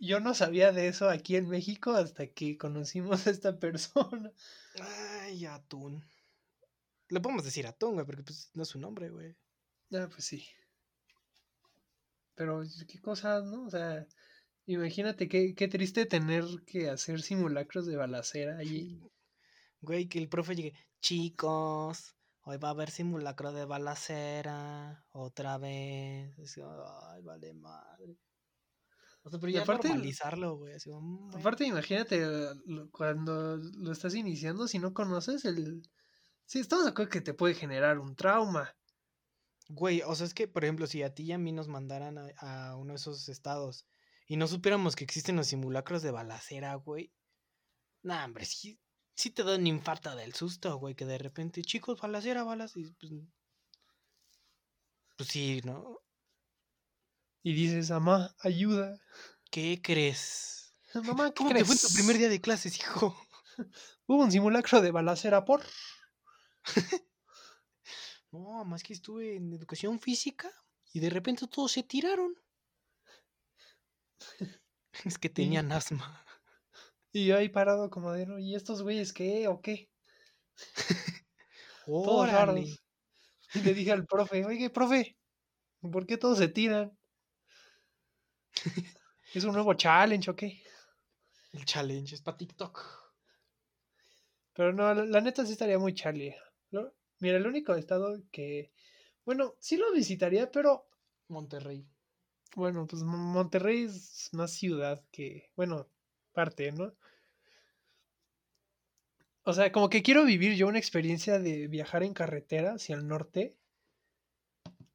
Yo 0.00 0.20
no 0.20 0.34
sabía 0.34 0.70
de 0.70 0.88
eso 0.88 1.08
aquí 1.08 1.36
en 1.36 1.48
México 1.48 1.92
hasta 1.92 2.26
que 2.26 2.58
conocimos 2.58 3.26
a 3.26 3.30
esta 3.30 3.58
persona. 3.58 4.30
Ay, 4.78 5.46
atún. 5.46 6.04
Le 7.08 7.20
podemos 7.20 7.44
decir 7.44 7.66
atún, 7.66 7.94
güey, 7.94 8.04
porque 8.04 8.22
pues 8.22 8.50
no 8.52 8.64
es 8.64 8.68
su 8.68 8.78
nombre, 8.78 9.08
güey. 9.08 9.34
Ah, 9.92 10.08
pues 10.10 10.26
sí. 10.26 10.46
Pero 12.34 12.62
qué 12.86 13.00
cosas, 13.00 13.44
¿no? 13.44 13.64
O 13.64 13.70
sea, 13.70 14.06
imagínate 14.66 15.26
qué, 15.28 15.54
qué 15.54 15.68
triste 15.68 16.04
tener 16.04 16.44
que 16.66 16.90
hacer 16.90 17.22
simulacros 17.22 17.86
de 17.86 17.96
balacera 17.96 18.58
allí. 18.58 19.00
Güey, 19.80 20.06
que 20.06 20.18
el 20.18 20.28
profe 20.28 20.54
llegue, 20.54 20.74
chicos, 21.00 22.14
hoy 22.42 22.58
va 22.58 22.68
a 22.68 22.72
haber 22.72 22.90
simulacro 22.90 23.52
de 23.52 23.64
balacera, 23.64 25.06
otra 25.12 25.56
vez. 25.56 26.34
Ay, 26.58 27.22
vale 27.22 27.54
madre. 27.54 28.18
O 29.24 29.30
sea, 29.30 29.38
pero 29.38 29.50
Y 29.50 29.54
ya 29.54 29.62
aparte- 29.62 29.88
normalizarlo, 29.88 30.56
güey. 30.56 30.74
así, 30.74 30.90
mm. 30.90 31.36
Aparte, 31.36 31.64
imagínate 31.64 32.22
eh, 32.22 32.48
cuando 32.90 33.56
lo 33.56 33.92
estás 33.92 34.14
iniciando, 34.14 34.66
si 34.68 34.78
no 34.78 34.92
conoces 34.94 35.44
el... 35.44 35.82
Sí, 36.44 36.58
estamos 36.58 36.84
de 36.84 36.90
acuerdo 36.90 37.10
que 37.10 37.20
te 37.20 37.34
puede 37.34 37.54
generar 37.54 37.98
un 37.98 38.16
trauma. 38.16 38.74
Güey, 39.68 40.02
o 40.02 40.14
sea, 40.14 40.26
es 40.26 40.34
que, 40.34 40.48
por 40.48 40.64
ejemplo, 40.64 40.86
si 40.86 41.02
a 41.02 41.14
ti 41.14 41.22
y 41.24 41.32
a 41.32 41.38
mí 41.38 41.52
nos 41.52 41.68
mandaran 41.68 42.18
a, 42.18 42.70
a 42.70 42.76
uno 42.76 42.92
de 42.92 42.96
esos 42.96 43.28
estados 43.28 43.86
y 44.26 44.36
no 44.36 44.46
supiéramos 44.48 44.96
que 44.96 45.04
existen 45.04 45.36
los 45.36 45.46
simulacros 45.46 46.02
de 46.02 46.10
balacera, 46.10 46.74
güey. 46.74 47.12
Nah, 48.02 48.24
hombre, 48.24 48.44
sí, 48.44 48.80
sí 49.14 49.30
te 49.30 49.44
da 49.44 49.54
un 49.56 49.66
infarto 49.66 50.14
del 50.16 50.34
susto, 50.34 50.76
güey, 50.78 50.94
que 50.96 51.06
de 51.06 51.18
repente, 51.18 51.62
chicos, 51.62 52.00
balacera, 52.00 52.42
balas, 52.42 52.76
y 52.76 52.90
pues. 52.92 53.12
Pues 55.16 55.28
sí, 55.28 55.60
¿no? 55.64 56.00
Y 57.44 57.52
dices, 57.54 57.90
mamá, 57.90 58.34
ayuda. 58.40 59.00
¿Qué 59.50 59.80
crees? 59.82 60.74
Mamá, 60.94 61.32
¿qué 61.34 61.44
¿Cómo 61.44 61.50
crees? 61.50 61.64
que 61.64 61.64
fue 61.64 61.76
tu 61.76 61.92
primer 61.92 62.18
día 62.18 62.28
de 62.28 62.40
clases, 62.40 62.78
hijo? 62.78 63.16
Hubo 64.06 64.22
un 64.24 64.32
simulacro 64.32 64.80
de 64.80 64.90
balacera 64.90 65.44
por... 65.44 65.62
No, 68.32 68.64
más 68.64 68.82
que 68.82 68.92
estuve 68.94 69.36
en 69.36 69.52
educación 69.52 70.00
física 70.00 70.50
y 70.92 70.98
de 71.00 71.10
repente 71.10 71.46
todos 71.46 71.70
se 71.72 71.82
tiraron. 71.82 72.34
Es 75.04 75.18
que 75.18 75.28
tenían 75.28 75.72
asma. 75.72 76.24
Y 77.12 77.26
yo 77.26 77.36
ahí 77.38 77.48
parado 77.48 77.90
como 77.90 78.12
de, 78.12 78.26
"No, 78.26 78.38
¿y 78.38 78.54
estos 78.54 78.82
güeyes 78.82 79.12
qué 79.12 79.48
o 79.48 79.60
qué? 79.62 79.90
Todos 82.00 82.30
raros. 82.30 82.82
Y 83.54 83.60
le 83.62 83.74
dije 83.74 83.92
al 83.92 84.06
profe, 84.06 84.44
oye, 84.46 84.70
profe, 84.70 85.18
¿por 85.92 86.06
qué 86.06 86.18
todos 86.18 86.38
se 86.38 86.48
tiran? 86.48 86.98
¿Es 89.34 89.44
un 89.44 89.52
nuevo 89.52 89.74
challenge 89.74 90.30
o 90.30 90.36
qué? 90.36 90.62
El 91.52 91.64
challenge 91.64 92.14
es 92.16 92.20
para 92.20 92.36
TikTok. 92.36 92.80
Pero 94.54 94.72
no, 94.72 94.94
la, 94.94 95.20
neta 95.20 95.44
sí 95.46 95.52
estaría 95.52 95.78
muy 95.78 95.94
charlie. 95.94 96.34
Lo- 96.70 96.94
mira, 97.20 97.36
el 97.36 97.46
único 97.46 97.74
estado 97.74 98.18
que, 98.30 98.72
bueno, 99.24 99.54
sí 99.60 99.76
lo 99.76 99.92
visitaría, 99.92 100.50
pero 100.50 100.86
Monterrey. 101.28 101.86
bueno, 102.56 102.86
pues 102.86 103.02
Mon- 103.02 103.20
Monterrey 103.32 103.84
es 103.84 104.28
más 104.32 104.52
ciudad 104.52 105.02
que, 105.10 105.50
bueno, 105.56 105.88
parte, 106.32 106.72
¿no? 106.72 106.94
O 109.44 109.52
sea, 109.52 109.70
como 109.70 109.88
que 109.88 110.02
quiero 110.02 110.24
vivir 110.24 110.56
yo 110.56 110.66
una 110.68 110.78
experiencia 110.78 111.38
de 111.38 111.68
viajar 111.68 112.02
en 112.02 112.12
carretera 112.14 112.74
hacia 112.74 112.96
el 112.96 113.06
norte, 113.06 113.56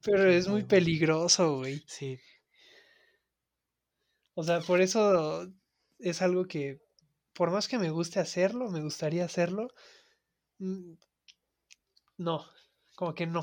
pero 0.04 0.30
es 0.30 0.48
muy 0.48 0.64
peligroso, 0.64 1.58
güey. 1.58 1.84
Sí. 1.86 2.20
O 4.40 4.44
sea, 4.44 4.62
por 4.62 4.82
eso 4.82 5.48
es 5.98 6.22
algo 6.22 6.46
que, 6.46 6.80
por 7.34 7.50
más 7.50 7.68
que 7.68 7.80
me 7.80 7.90
guste 7.90 8.20
hacerlo, 8.20 8.70
me 8.70 8.84
gustaría 8.84 9.26
hacerlo. 9.26 9.68
mm, 10.60 10.94
No, 12.20 12.46
como 12.96 13.16
que 13.16 13.26
no. 13.26 13.42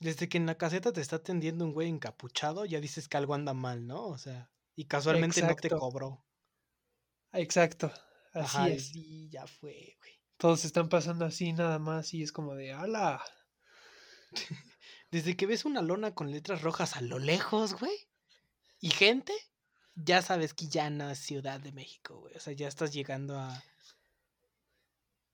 Desde 0.00 0.28
que 0.28 0.36
en 0.38 0.46
la 0.46 0.58
caseta 0.58 0.92
te 0.92 1.00
está 1.00 1.16
atendiendo 1.16 1.64
un 1.64 1.72
güey 1.72 1.88
encapuchado, 1.88 2.64
ya 2.64 2.80
dices 2.80 3.06
que 3.08 3.16
algo 3.16 3.34
anda 3.34 3.54
mal, 3.54 3.86
¿no? 3.86 4.06
O 4.06 4.18
sea, 4.18 4.50
y 4.74 4.86
casualmente 4.86 5.40
no 5.42 5.54
te 5.54 5.70
cobró. 5.70 6.26
Exacto, 7.32 7.92
así 8.32 8.56
Ajá, 8.58 8.68
es. 8.70 8.88
Sí, 8.88 9.28
ya 9.30 9.46
fue, 9.46 9.96
güey. 10.00 10.12
Todos 10.36 10.64
están 10.64 10.88
pasando 10.88 11.24
así 11.26 11.52
nada 11.52 11.78
más 11.78 12.12
y 12.12 12.22
es 12.24 12.32
como 12.32 12.56
de, 12.56 12.72
ala. 12.72 13.22
Desde 15.10 15.36
que 15.36 15.46
ves 15.46 15.64
una 15.64 15.82
lona 15.82 16.14
con 16.14 16.30
letras 16.30 16.62
rojas 16.62 16.96
a 16.96 17.00
lo 17.02 17.18
lejos, 17.18 17.74
güey. 17.78 18.08
Y 18.80 18.90
gente, 18.90 19.32
ya 20.04 20.22
sabes 20.22 20.54
que 20.54 20.68
ya 20.68 20.90
no 20.90 21.10
es 21.10 21.18
Ciudad 21.18 21.60
de 21.60 21.72
México, 21.72 22.20
güey. 22.20 22.36
O 22.36 22.40
sea, 22.40 22.52
ya 22.52 22.68
estás 22.68 22.92
llegando 22.92 23.38
a, 23.38 23.62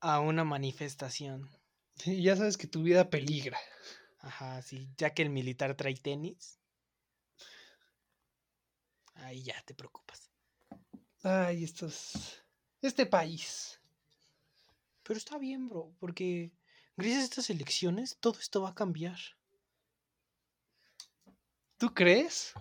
a 0.00 0.20
una 0.20 0.44
manifestación. 0.44 1.50
Sí, 1.96 2.22
ya 2.22 2.36
sabes 2.36 2.56
que 2.56 2.66
tu 2.66 2.82
vida 2.82 3.10
peligra. 3.10 3.58
Ajá, 4.20 4.62
sí. 4.62 4.88
Ya 4.96 5.10
que 5.10 5.22
el 5.22 5.30
militar 5.30 5.76
trae 5.76 5.94
tenis. 5.94 6.58
Ahí 9.14 9.42
ya 9.42 9.62
te 9.64 9.74
preocupas. 9.74 10.30
Ay, 11.22 11.64
estos. 11.64 12.42
Este 12.80 13.06
país. 13.06 13.80
Pero 15.02 15.18
está 15.18 15.38
bien, 15.38 15.68
bro, 15.68 15.94
porque 16.00 16.52
gracias 16.96 17.20
a 17.20 17.24
estas 17.24 17.50
elecciones 17.50 18.16
todo 18.18 18.38
esto 18.38 18.62
va 18.62 18.70
a 18.70 18.74
cambiar. 18.74 19.18
¿Tú 21.76 21.92
crees? 21.92 22.54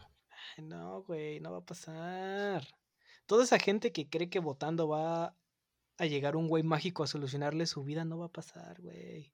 Ay, 0.56 0.64
No, 0.64 1.04
güey, 1.04 1.40
no 1.40 1.52
va 1.52 1.58
a 1.60 1.66
pasar. 1.66 2.64
Toda 3.26 3.44
esa 3.44 3.60
gente 3.60 3.92
que 3.92 4.10
cree 4.10 4.30
que 4.30 4.40
votando 4.40 4.88
va 4.88 5.36
a 5.98 6.06
llegar 6.06 6.36
un 6.36 6.48
güey 6.48 6.64
mágico 6.64 7.04
a 7.04 7.08
solucionarle 7.08 7.66
su 7.66 7.84
vida, 7.84 8.06
no 8.06 8.18
va 8.20 8.26
a 8.28 8.32
pasar, 8.32 8.82
güey. 8.82 9.34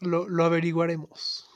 Lo, 0.00 0.28
lo 0.28 0.44
averiguaremos. 0.44 1.48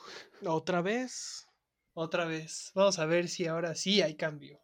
Otra 0.46 0.83
vez. 0.83 1.48
Otra 1.94 2.27
vez. 2.27 2.70
Vamos 2.75 2.98
a 2.98 3.07
ver 3.07 3.29
si 3.29 3.46
ahora 3.46 3.75
sí 3.75 4.03
hay 4.03 4.14
cambio. 4.16 4.61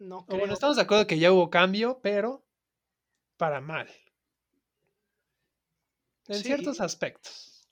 No 0.00 0.26
O 0.26 0.26
creo. 0.26 0.38
bueno, 0.38 0.54
estamos 0.54 0.76
de 0.76 0.82
acuerdo 0.82 1.06
que 1.06 1.18
ya 1.18 1.32
hubo 1.32 1.50
cambio, 1.50 2.00
pero 2.02 2.44
para 3.36 3.60
mal. 3.60 3.88
En 6.30 6.42
Sí. 6.42 6.44
ciertos 6.44 6.80
aspectos. 6.80 7.68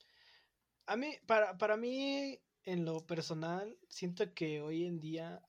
A 0.87 0.97
mí, 0.97 1.11
para, 1.27 1.57
para 1.57 1.77
mí, 1.77 2.41
en 2.65 2.85
lo 2.85 3.07
personal, 3.07 3.79
siento 3.89 4.35
que 4.35 4.61
hoy 4.61 4.87
en 4.87 4.99
día, 5.01 5.43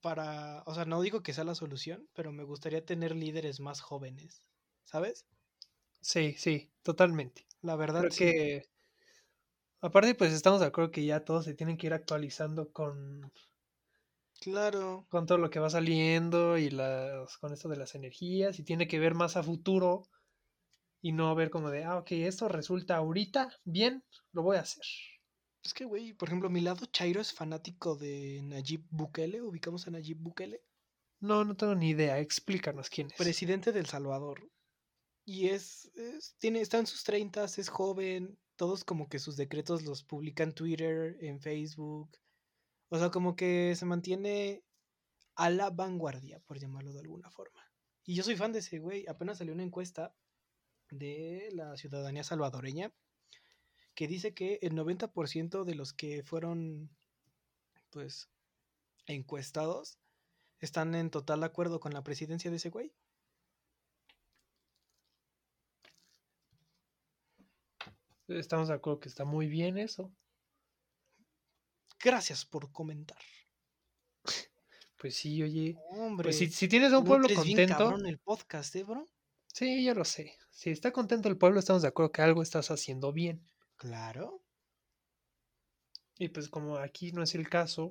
para, 0.00 0.62
o 0.66 0.74
sea, 0.74 0.84
no 0.86 1.02
digo 1.02 1.22
que 1.22 1.32
sea 1.34 1.44
la 1.44 1.54
solución, 1.54 2.08
pero 2.14 2.32
me 2.32 2.44
gustaría 2.44 2.84
tener 2.86 3.14
líderes 3.14 3.60
más 3.60 3.80
jóvenes, 3.82 4.46
¿sabes? 4.84 5.26
Sí, 6.00 6.34
sí, 6.38 6.72
totalmente. 6.82 7.46
La 7.60 7.76
verdad, 7.76 8.08
Creo 8.08 8.10
sí. 8.10 8.24
que. 8.24 8.64
Aparte, 9.80 10.14
pues 10.14 10.34
estamos 10.34 10.60
de 10.60 10.66
acuerdo 10.66 10.90
que 10.90 11.06
ya 11.06 11.24
todos 11.24 11.46
se 11.46 11.54
tienen 11.54 11.78
que 11.78 11.86
ir 11.86 11.94
actualizando 11.94 12.72
con, 12.72 13.32
Claro. 14.40 15.08
con 15.08 15.26
todo 15.26 15.38
lo 15.38 15.50
que 15.50 15.60
va 15.60 15.70
saliendo 15.70 16.58
y 16.58 16.70
las, 16.70 17.38
con 17.38 17.52
esto 17.52 17.68
de 17.68 17.76
las 17.76 17.94
energías 17.94 18.58
y 18.58 18.64
tiene 18.64 18.88
que 18.88 18.98
ver 18.98 19.14
más 19.14 19.36
a 19.36 19.42
futuro 19.42 20.02
y 21.02 21.12
no 21.12 21.34
ver 21.34 21.50
como 21.50 21.70
de, 21.70 21.84
ah, 21.84 21.98
ok, 21.98 22.12
esto 22.12 22.48
resulta 22.48 22.96
ahorita 22.96 23.50
bien, 23.64 24.04
lo 24.32 24.42
voy 24.42 24.56
a 24.56 24.60
hacer. 24.60 24.84
Es 25.62 25.74
que, 25.74 25.84
güey, 25.84 26.12
por 26.14 26.28
ejemplo, 26.28 26.48
mi 26.48 26.60
lado 26.60 26.86
Chairo 26.86 27.20
es 27.20 27.32
fanático 27.32 27.96
de 27.96 28.40
Nayib 28.44 28.84
Bukele. 28.88 29.42
¿Ubicamos 29.42 29.86
a 29.86 29.90
Nayib 29.90 30.18
Bukele? 30.18 30.62
No, 31.20 31.44
no 31.44 31.56
tengo 31.56 31.74
ni 31.74 31.90
idea, 31.90 32.20
explícanos 32.20 32.88
quién 32.88 33.08
es. 33.08 33.14
Presidente 33.16 33.72
del 33.72 33.86
Salvador. 33.86 34.48
Y 35.24 35.48
es, 35.48 35.90
es- 35.96 36.36
tiene, 36.38 36.60
está 36.60 36.78
en 36.78 36.86
sus 36.86 37.02
treintas, 37.02 37.58
es 37.58 37.68
joven. 37.68 38.38
Todos 38.54 38.84
como 38.84 39.08
que 39.08 39.18
sus 39.18 39.36
decretos 39.36 39.82
los 39.82 40.04
publica 40.04 40.44
en 40.44 40.54
Twitter, 40.54 41.16
en 41.20 41.40
Facebook. 41.40 42.10
O 42.88 42.98
sea, 42.98 43.10
como 43.10 43.34
que 43.34 43.74
se 43.74 43.86
mantiene 43.86 44.62
a 45.34 45.50
la 45.50 45.70
vanguardia, 45.70 46.38
por 46.46 46.58
llamarlo 46.58 46.92
de 46.92 47.00
alguna 47.00 47.28
forma. 47.30 47.60
Y 48.04 48.14
yo 48.14 48.22
soy 48.22 48.36
fan 48.36 48.52
de 48.52 48.60
ese 48.60 48.78
güey. 48.78 49.04
Apenas 49.08 49.38
salió 49.38 49.52
una 49.52 49.64
encuesta 49.64 50.14
de 50.90 51.48
la 51.52 51.76
ciudadanía 51.76 52.24
salvadoreña 52.24 52.92
que 53.94 54.06
dice 54.06 54.34
que 54.34 54.58
el 54.62 54.74
90% 54.74 55.64
de 55.64 55.74
los 55.74 55.92
que 55.92 56.22
fueron, 56.22 56.90
pues, 57.90 58.28
encuestados 59.06 59.98
están 60.60 60.94
en 60.94 61.10
total 61.10 61.42
acuerdo 61.44 61.80
con 61.80 61.92
la 61.94 62.02
presidencia 62.02 62.50
de 62.50 62.58
ese 62.58 62.70
güey. 62.70 62.92
Estamos 68.28 68.68
de 68.68 68.74
acuerdo 68.74 69.00
que 69.00 69.08
está 69.08 69.24
muy 69.24 69.46
bien 69.46 69.78
eso. 69.78 70.12
Gracias 72.00 72.44
por 72.44 72.70
comentar. 72.72 73.18
Pues 74.98 75.16
sí, 75.16 75.42
oye. 75.42 75.76
Hombre, 75.90 76.24
Pues 76.24 76.38
si, 76.38 76.50
si 76.50 76.68
tienes 76.68 76.92
a 76.92 76.98
un 76.98 77.04
pueblo 77.04 77.28
bien 77.28 77.38
contento, 77.38 77.76
cabrón 77.76 78.06
el 78.06 78.18
podcast, 78.18 78.74
¿eh, 78.76 78.82
bro? 78.82 79.08
Sí, 79.56 79.84
yo 79.84 79.94
lo 79.94 80.04
sé. 80.04 80.34
Si 80.50 80.70
está 80.70 80.92
contento 80.92 81.28
el 81.28 81.38
pueblo, 81.38 81.58
estamos 81.58 81.82
de 81.82 81.88
acuerdo 81.88 82.12
que 82.12 82.22
algo 82.22 82.42
estás 82.42 82.70
haciendo 82.70 83.12
bien. 83.12 83.44
Claro. 83.76 84.42
Y 86.18 86.28
pues 86.28 86.48
como 86.48 86.76
aquí 86.78 87.12
no 87.12 87.22
es 87.22 87.34
el 87.34 87.48
caso, 87.48 87.90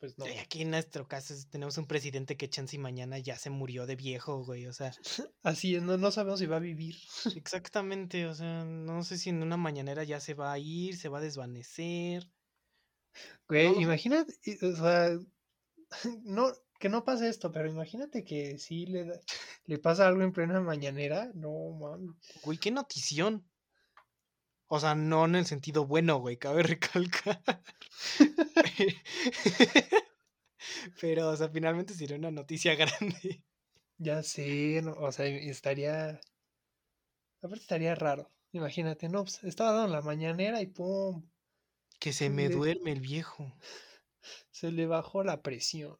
pues 0.00 0.18
no. 0.18 0.24
Aquí 0.40 0.62
en 0.62 0.70
nuestro 0.70 1.06
caso 1.06 1.34
tenemos 1.48 1.78
un 1.78 1.86
presidente 1.86 2.36
que 2.36 2.50
chance 2.50 2.74
y 2.74 2.78
mañana 2.78 3.18
ya 3.18 3.36
se 3.36 3.50
murió 3.50 3.86
de 3.86 3.94
viejo, 3.94 4.44
güey. 4.44 4.66
O 4.66 4.72
sea, 4.72 4.92
Así 5.42 5.76
es, 5.76 5.82
no, 5.82 5.96
no 5.96 6.10
sabemos 6.10 6.40
si 6.40 6.46
va 6.46 6.56
a 6.56 6.60
vivir. 6.60 6.96
exactamente. 7.36 8.26
O 8.26 8.34
sea, 8.34 8.64
no 8.64 9.04
sé 9.04 9.18
si 9.18 9.30
en 9.30 9.42
una 9.42 9.56
mañanera 9.56 10.02
ya 10.04 10.18
se 10.18 10.34
va 10.34 10.52
a 10.52 10.58
ir, 10.58 10.96
se 10.96 11.08
va 11.08 11.18
a 11.18 11.22
desvanecer. 11.22 12.28
Güey, 13.48 13.72
No 13.74 13.80
imagínate, 13.82 14.32
o 14.62 14.74
sea, 14.74 15.10
no, 16.22 16.50
que 16.82 16.88
no 16.88 17.04
pase 17.04 17.28
esto, 17.28 17.52
pero 17.52 17.68
imagínate 17.68 18.24
que 18.24 18.58
si 18.58 18.86
le, 18.86 19.04
da- 19.04 19.20
le 19.66 19.78
pasa 19.78 20.08
algo 20.08 20.22
en 20.22 20.32
plena 20.32 20.60
mañanera, 20.60 21.30
no 21.34 21.70
mames. 21.80 22.16
Güey, 22.42 22.58
qué 22.58 22.70
notición. 22.72 23.48
O 24.66 24.80
sea, 24.80 24.94
no 24.96 25.26
en 25.26 25.36
el 25.36 25.46
sentido 25.46 25.86
bueno, 25.86 26.16
güey, 26.18 26.38
cabe 26.38 26.62
recalcar. 26.74 27.40
Pero, 31.00 31.28
o 31.30 31.36
sea, 31.36 31.48
finalmente 31.48 31.94
sería 31.94 32.16
una 32.16 32.30
noticia 32.30 32.74
grande. 32.80 33.42
Ya 33.98 34.22
sé, 34.22 34.80
no, 34.82 34.92
o 34.94 35.12
sea, 35.12 35.26
estaría, 35.26 36.20
aparte 37.40 37.62
estaría 37.62 37.94
raro. 37.94 38.30
Imagínate, 38.52 39.08
no, 39.08 39.22
pues, 39.22 39.42
estaba 39.44 39.72
dando 39.72 39.92
la 39.94 40.02
mañanera 40.02 40.60
y 40.60 40.66
pum, 40.66 41.28
Que 42.00 42.12
se 42.12 42.28
me 42.28 42.48
Le- 42.48 42.54
duerme 42.56 42.92
el 42.92 43.00
viejo. 43.00 43.52
se 44.50 44.70
le 44.72 44.86
bajó 44.86 45.22
la 45.22 45.42
presión. 45.42 45.96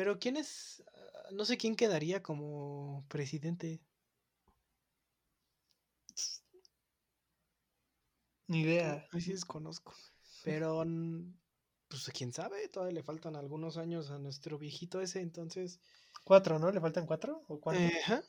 Pero 0.00 0.18
¿quién 0.18 0.38
es? 0.38 0.82
Ah, 0.94 1.28
No 1.32 1.44
sé 1.44 1.58
quién 1.58 1.76
quedaría 1.76 2.22
como 2.22 3.04
presidente. 3.08 3.82
Ni 8.48 8.62
idea. 8.62 9.06
Ahí 9.12 9.20
sí 9.20 9.32
desconozco. 9.32 9.92
Pero, 10.42 10.86
pues 11.88 12.10
quién 12.14 12.32
sabe, 12.32 12.66
todavía 12.68 12.94
le 12.94 13.02
faltan 13.02 13.36
algunos 13.36 13.76
años 13.76 14.10
a 14.10 14.18
nuestro 14.18 14.56
viejito 14.56 15.02
ese, 15.02 15.20
entonces. 15.20 15.80
Cuatro, 16.24 16.58
¿no? 16.58 16.70
¿Le 16.70 16.80
faltan 16.80 17.04
cuatro? 17.04 17.42
¿O 17.48 17.60
cuánto? 17.60 17.82
eh, 17.82 18.00
ajá. 18.02 18.22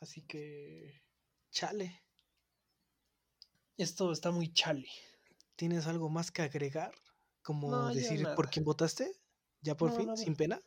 Así 0.00 0.22
que. 0.22 1.02
Chale. 1.50 2.04
Esto 3.76 4.12
está 4.12 4.30
muy 4.30 4.52
chale. 4.52 4.86
¿Tienes 5.56 5.88
algo 5.88 6.08
más 6.08 6.30
que 6.30 6.42
agregar? 6.42 6.92
Como 7.42 7.68
No, 7.68 7.92
decir 7.92 8.28
por 8.36 8.48
quién 8.48 8.64
votaste? 8.64 9.21
¿Ya 9.62 9.76
por 9.76 9.90
No, 9.90 9.96
fin? 9.96 10.06
no, 10.08 10.16
¿Sin 10.16 10.36
pena? 10.36 10.60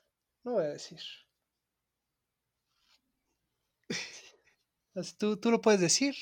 No 0.44 0.54
voy 0.54 0.66
a 0.66 0.70
decir. 0.70 1.00
Tú, 5.18 5.38
tú 5.38 5.52
lo 5.52 5.62
puedes 5.62 5.82
decir. 5.82 6.16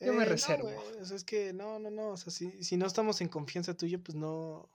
Yo 0.00 0.12
me 0.12 0.22
Eh, 0.22 0.26
reservo. 0.26 0.68
o 1.00 1.04
sea, 1.04 1.16
es 1.16 1.24
que 1.24 1.52
no, 1.52 1.78
no, 1.78 1.90
no. 1.90 2.10
O 2.10 2.16
sea, 2.16 2.32
si, 2.32 2.62
si 2.62 2.76
no 2.76 2.86
estamos 2.86 3.20
en 3.20 3.28
confianza 3.28 3.76
tuya, 3.76 3.98
pues 3.98 4.16
no. 4.16 4.70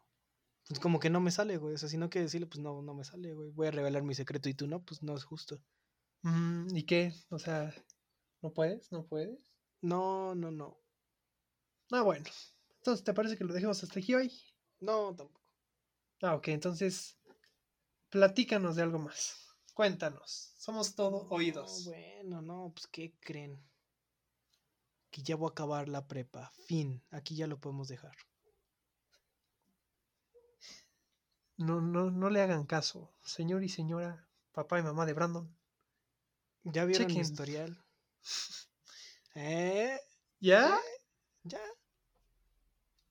Pues 0.68 0.80
como 0.80 1.00
que 1.00 1.10
no 1.10 1.20
me 1.22 1.32
sale, 1.32 1.58
güey. 1.58 1.76
O 1.76 1.78
sea, 1.78 1.90
si 1.90 1.98
no 1.98 2.10
que 2.10 2.22
decirle, 2.22 2.48
pues 2.48 2.60
no, 2.60 2.82
no 2.82 2.94
me 2.94 3.04
sale, 3.04 3.34
güey. 3.34 3.52
Voy 3.52 3.68
a 3.68 3.72
revelar 3.72 4.04
mi 4.04 4.16
secreto 4.16 4.50
y 4.50 4.54
tú 4.54 4.68
no, 4.68 4.84
pues 4.84 5.04
no 5.04 5.16
es 5.16 5.24
justo. 5.24 5.62
Mm, 6.24 6.76
¿Y 6.76 6.84
qué? 6.86 7.14
O 7.30 7.40
sea, 7.40 7.74
¿no 8.42 8.54
puedes? 8.54 8.92
¿No 8.92 9.06
puedes? 9.06 9.40
No, 9.82 10.34
no, 10.36 10.50
no. 10.52 10.80
Ah, 11.92 12.02
bueno. 12.02 12.26
Entonces, 12.78 13.04
¿te 13.06 13.14
parece 13.14 13.38
que 13.38 13.46
lo 13.46 13.54
dejemos 13.54 13.82
hasta 13.84 14.00
aquí 14.00 14.14
hoy? 14.16 14.32
No, 14.82 15.16
tampoco. 15.16 15.43
Ah, 16.24 16.36
ok. 16.36 16.48
Entonces, 16.48 17.18
platícanos 18.10 18.76
de 18.76 18.82
algo 18.84 18.98
más. 18.98 19.36
Cuéntanos. 19.76 20.54
Somos 20.58 20.96
todo 20.96 21.24
No, 21.24 21.30
oídos. 21.30 21.86
bueno, 21.86 22.42
no, 22.42 22.72
pues 22.74 22.88
¿qué 22.88 23.14
creen? 23.20 23.62
Que 25.12 25.22
ya 25.22 25.36
voy 25.36 25.50
a 25.50 25.52
acabar 25.52 25.90
la 25.90 26.08
prepa. 26.08 26.52
Fin. 26.66 27.04
Aquí 27.12 27.36
ya 27.36 27.46
lo 27.48 27.60
podemos 27.60 27.88
dejar. 27.90 28.16
No, 31.58 31.82
no, 31.82 32.10
no 32.12 32.30
le 32.30 32.42
hagan 32.42 32.66
caso. 32.66 33.12
Señor 33.24 33.64
y 33.64 33.70
señora, 33.70 34.28
papá 34.54 34.80
y 34.80 34.84
mamá 34.84 35.06
de 35.06 35.14
Brandon. 35.14 35.56
¿Ya 36.64 36.86
vieron 36.86 37.14
mi 37.14 37.22
Chequen. 37.22 37.22
historial? 37.22 37.86
¿Eh? 39.36 40.00
¿Ya? 40.40 40.80
¿Ya? 41.44 41.60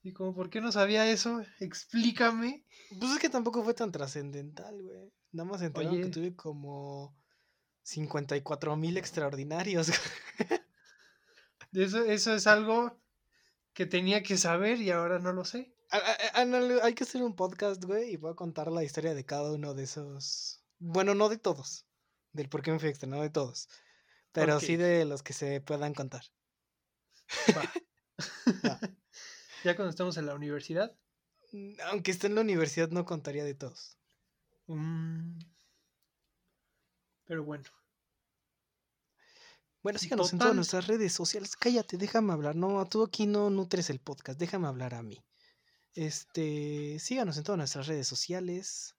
¿Y 0.03 0.13
como 0.13 0.35
por 0.35 0.51
qué 0.51 0.61
no 0.61 0.73
sabía 0.73 1.09
eso? 1.09 1.43
Explícame. 1.61 2.65
Pues 2.99 3.13
es 3.13 3.19
que 3.19 3.29
tampoco 3.29 3.63
fue 3.63 3.75
tan 3.75 3.93
trascendental, 3.93 4.83
güey. 4.83 5.13
Nada 5.31 5.49
más 5.49 5.63
enteraron 5.63 5.97
que 5.97 6.03
Oye. 6.05 6.11
tuve 6.11 6.37
como 6.37 7.17
54 7.83 8.77
mil 8.77 8.97
extraordinarios. 8.97 9.89
Eso, 11.73 12.05
eso 12.05 12.35
es 12.35 12.47
algo 12.47 13.01
que 13.73 13.87
tenía 13.87 14.23
que 14.23 14.37
saber 14.37 14.79
y 14.83 14.91
ahora 14.91 15.19
no 15.19 15.33
lo 15.33 15.47
sé. 15.47 15.75
Hay 16.83 16.95
que 16.95 17.05
hacer 17.05 17.23
un 17.23 17.35
podcast, 17.35 17.83
güey, 17.83 18.13
y 18.13 18.17
voy 18.17 18.33
a 18.33 18.35
contar 18.35 18.71
la 18.71 18.85
historia 18.85 19.15
de 19.15 19.25
cada 19.25 19.51
uno 19.53 19.73
de 19.73 19.85
esos. 19.85 20.63
Bueno, 20.79 21.15
no 21.15 21.31
de 21.31 21.39
todos. 21.39 21.87
Del 22.33 22.51
por 22.51 22.61
qué 22.61 22.73
me 22.73 22.79
fui 22.79 22.91
extra, 22.91 23.09
no 23.09 23.23
de 23.23 23.31
todos. 23.31 23.71
Pero 24.33 24.61
sí 24.61 24.77
de 24.77 25.07
los 25.07 25.23
que 25.23 25.33
se 25.33 25.63
puedan 25.63 25.95
contar. 25.95 26.25
Va. 27.57 27.73
ya 29.65 29.77
cuando 29.77 29.91
estamos 29.91 30.17
en 30.17 30.27
la 30.27 30.35
universidad. 30.35 30.97
Mm, 31.53 31.75
aunque 31.91 32.11
esté 32.11 32.27
en 32.27 32.35
la 32.35 32.41
universidad, 32.41 32.91
no 32.91 33.05
contaría 33.05 33.45
de 33.45 33.55
todos. 33.55 33.99
Mm. 34.67 35.39
Pero 37.25 37.45
bueno. 37.45 37.65
Bueno, 39.83 39.99
síganos 39.99 40.33
en 40.33 40.39
todas 40.39 40.55
nuestras 40.55 40.87
redes 40.87 41.13
sociales. 41.13 41.57
Cállate, 41.57 41.97
déjame 41.97 42.33
hablar. 42.33 42.55
No, 42.55 42.85
tú 42.87 43.03
aquí 43.03 43.27
no 43.27 43.51
nutres 43.51 43.91
el 43.91 43.99
podcast, 43.99 44.39
déjame 44.39 44.69
hablar 44.69 44.95
a 44.95 45.03
mí. 45.03 45.25
Este, 45.95 46.99
síganos 47.01 47.37
en 47.37 47.45
todas 47.45 47.59
nuestras 47.59 47.89
redes 47.89 48.07
sociales. 48.07 48.97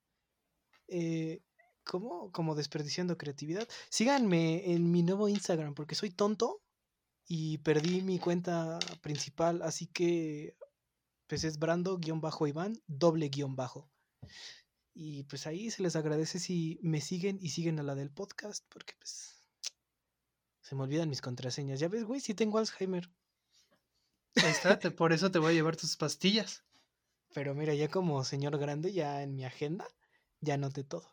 Eh, 0.88 1.42
¿Cómo? 1.84 2.30
Como 2.32 2.54
desperdiciando 2.54 3.16
creatividad. 3.16 3.68
Síganme 3.88 4.72
en 4.72 4.90
mi 4.90 5.02
nuevo 5.02 5.28
Instagram 5.28 5.74
porque 5.74 5.94
soy 5.94 6.10
tonto 6.10 6.63
y 7.26 7.58
perdí 7.58 8.02
mi 8.02 8.18
cuenta 8.18 8.78
principal, 9.00 9.62
así 9.62 9.86
que 9.86 10.56
pues 11.26 11.44
es 11.44 11.58
Brando-Iván, 11.58 12.82
doble 12.86 13.28
guion 13.28 13.56
bajo. 13.56 13.90
Y 14.92 15.24
pues 15.24 15.46
ahí 15.46 15.70
se 15.70 15.82
les 15.82 15.96
agradece 15.96 16.38
si 16.38 16.78
me 16.82 17.00
siguen 17.00 17.38
y 17.40 17.50
siguen 17.50 17.80
a 17.80 17.82
la 17.82 17.94
del 17.94 18.10
podcast, 18.10 18.64
porque 18.68 18.94
pues 18.98 19.34
se 20.60 20.74
me 20.74 20.82
olvidan 20.82 21.08
mis 21.08 21.20
contraseñas. 21.20 21.80
Ya 21.80 21.88
ves, 21.88 22.04
güey, 22.04 22.20
si 22.20 22.34
tengo 22.34 22.58
Alzheimer. 22.58 23.10
Ahí 24.36 24.50
está, 24.50 24.78
por 24.96 25.12
eso 25.12 25.30
te 25.30 25.38
voy 25.38 25.52
a 25.52 25.54
llevar 25.54 25.76
tus 25.76 25.96
pastillas. 25.96 26.62
Pero 27.32 27.54
mira, 27.54 27.74
ya 27.74 27.88
como 27.88 28.22
señor 28.24 28.56
grande, 28.58 28.92
ya 28.92 29.22
en 29.22 29.34
mi 29.34 29.44
agenda, 29.44 29.88
ya 30.40 30.56
noté 30.56 30.84
todo. 30.84 31.12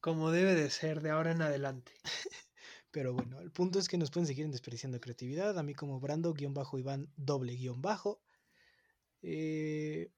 Como 0.00 0.30
debe 0.30 0.54
de 0.54 0.68
ser 0.68 1.00
de 1.00 1.10
ahora 1.10 1.30
en 1.30 1.42
adelante. 1.42 1.92
Pero 2.92 3.14
bueno, 3.14 3.40
el 3.40 3.50
punto 3.50 3.78
es 3.78 3.88
que 3.88 3.96
nos 3.96 4.10
pueden 4.10 4.26
seguir 4.26 4.48
Desperdiciando 4.50 5.00
Creatividad, 5.00 5.58
a 5.58 5.62
mí 5.62 5.74
como 5.74 5.98
Brando-Iván 5.98 7.10
doble 7.16 7.54
guion 7.54 7.80
bajo. 7.80 8.20
Eh, 9.22 10.12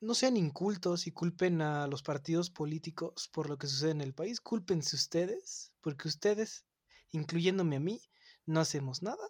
no 0.00 0.14
sean 0.14 0.36
incultos 0.36 1.06
y 1.06 1.10
culpen 1.10 1.62
a 1.62 1.86
los 1.86 2.02
partidos 2.02 2.50
políticos 2.50 3.28
por 3.32 3.48
lo 3.48 3.56
que 3.56 3.66
sucede 3.66 3.92
en 3.92 4.02
el 4.02 4.12
país. 4.12 4.42
Cúlpense 4.42 4.94
ustedes, 4.94 5.72
porque 5.80 6.06
ustedes, 6.08 6.66
incluyéndome 7.12 7.76
a 7.76 7.80
mí, 7.80 8.02
no 8.44 8.60
hacemos 8.60 9.02
nada. 9.02 9.26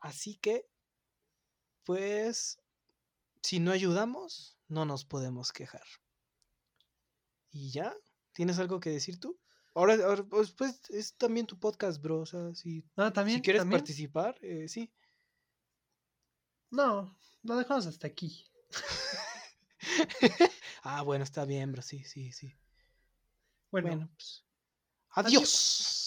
Así 0.00 0.36
que, 0.36 0.66
pues, 1.84 2.58
si 3.42 3.60
no 3.60 3.70
ayudamos, 3.70 4.58
no 4.66 4.84
nos 4.84 5.04
podemos 5.04 5.52
quejar. 5.52 5.86
¿Y 7.52 7.70
ya? 7.70 7.94
¿Tienes 8.32 8.58
algo 8.58 8.80
que 8.80 8.90
decir 8.90 9.20
tú? 9.20 9.38
Ahora, 9.74 9.96
pues, 10.28 10.50
pues, 10.52 10.80
es 10.90 11.14
también 11.16 11.46
tu 11.46 11.58
podcast, 11.58 12.00
bro. 12.02 12.20
O 12.20 12.26
sea, 12.26 12.54
si, 12.54 12.84
ah, 12.96 13.12
¿también, 13.12 13.38
si 13.38 13.42
quieres 13.42 13.64
participar, 13.64 14.36
eh, 14.42 14.68
sí. 14.68 14.92
No, 16.70 17.16
lo 17.42 17.56
dejamos 17.56 17.86
hasta 17.86 18.06
aquí. 18.06 18.46
ah, 20.82 21.02
bueno, 21.02 21.24
está 21.24 21.44
bien, 21.44 21.72
bro. 21.72 21.82
Sí, 21.82 22.04
sí, 22.04 22.32
sí. 22.32 22.54
Bueno, 23.70 24.08
pues. 24.16 24.44
Adiós. 25.10 25.99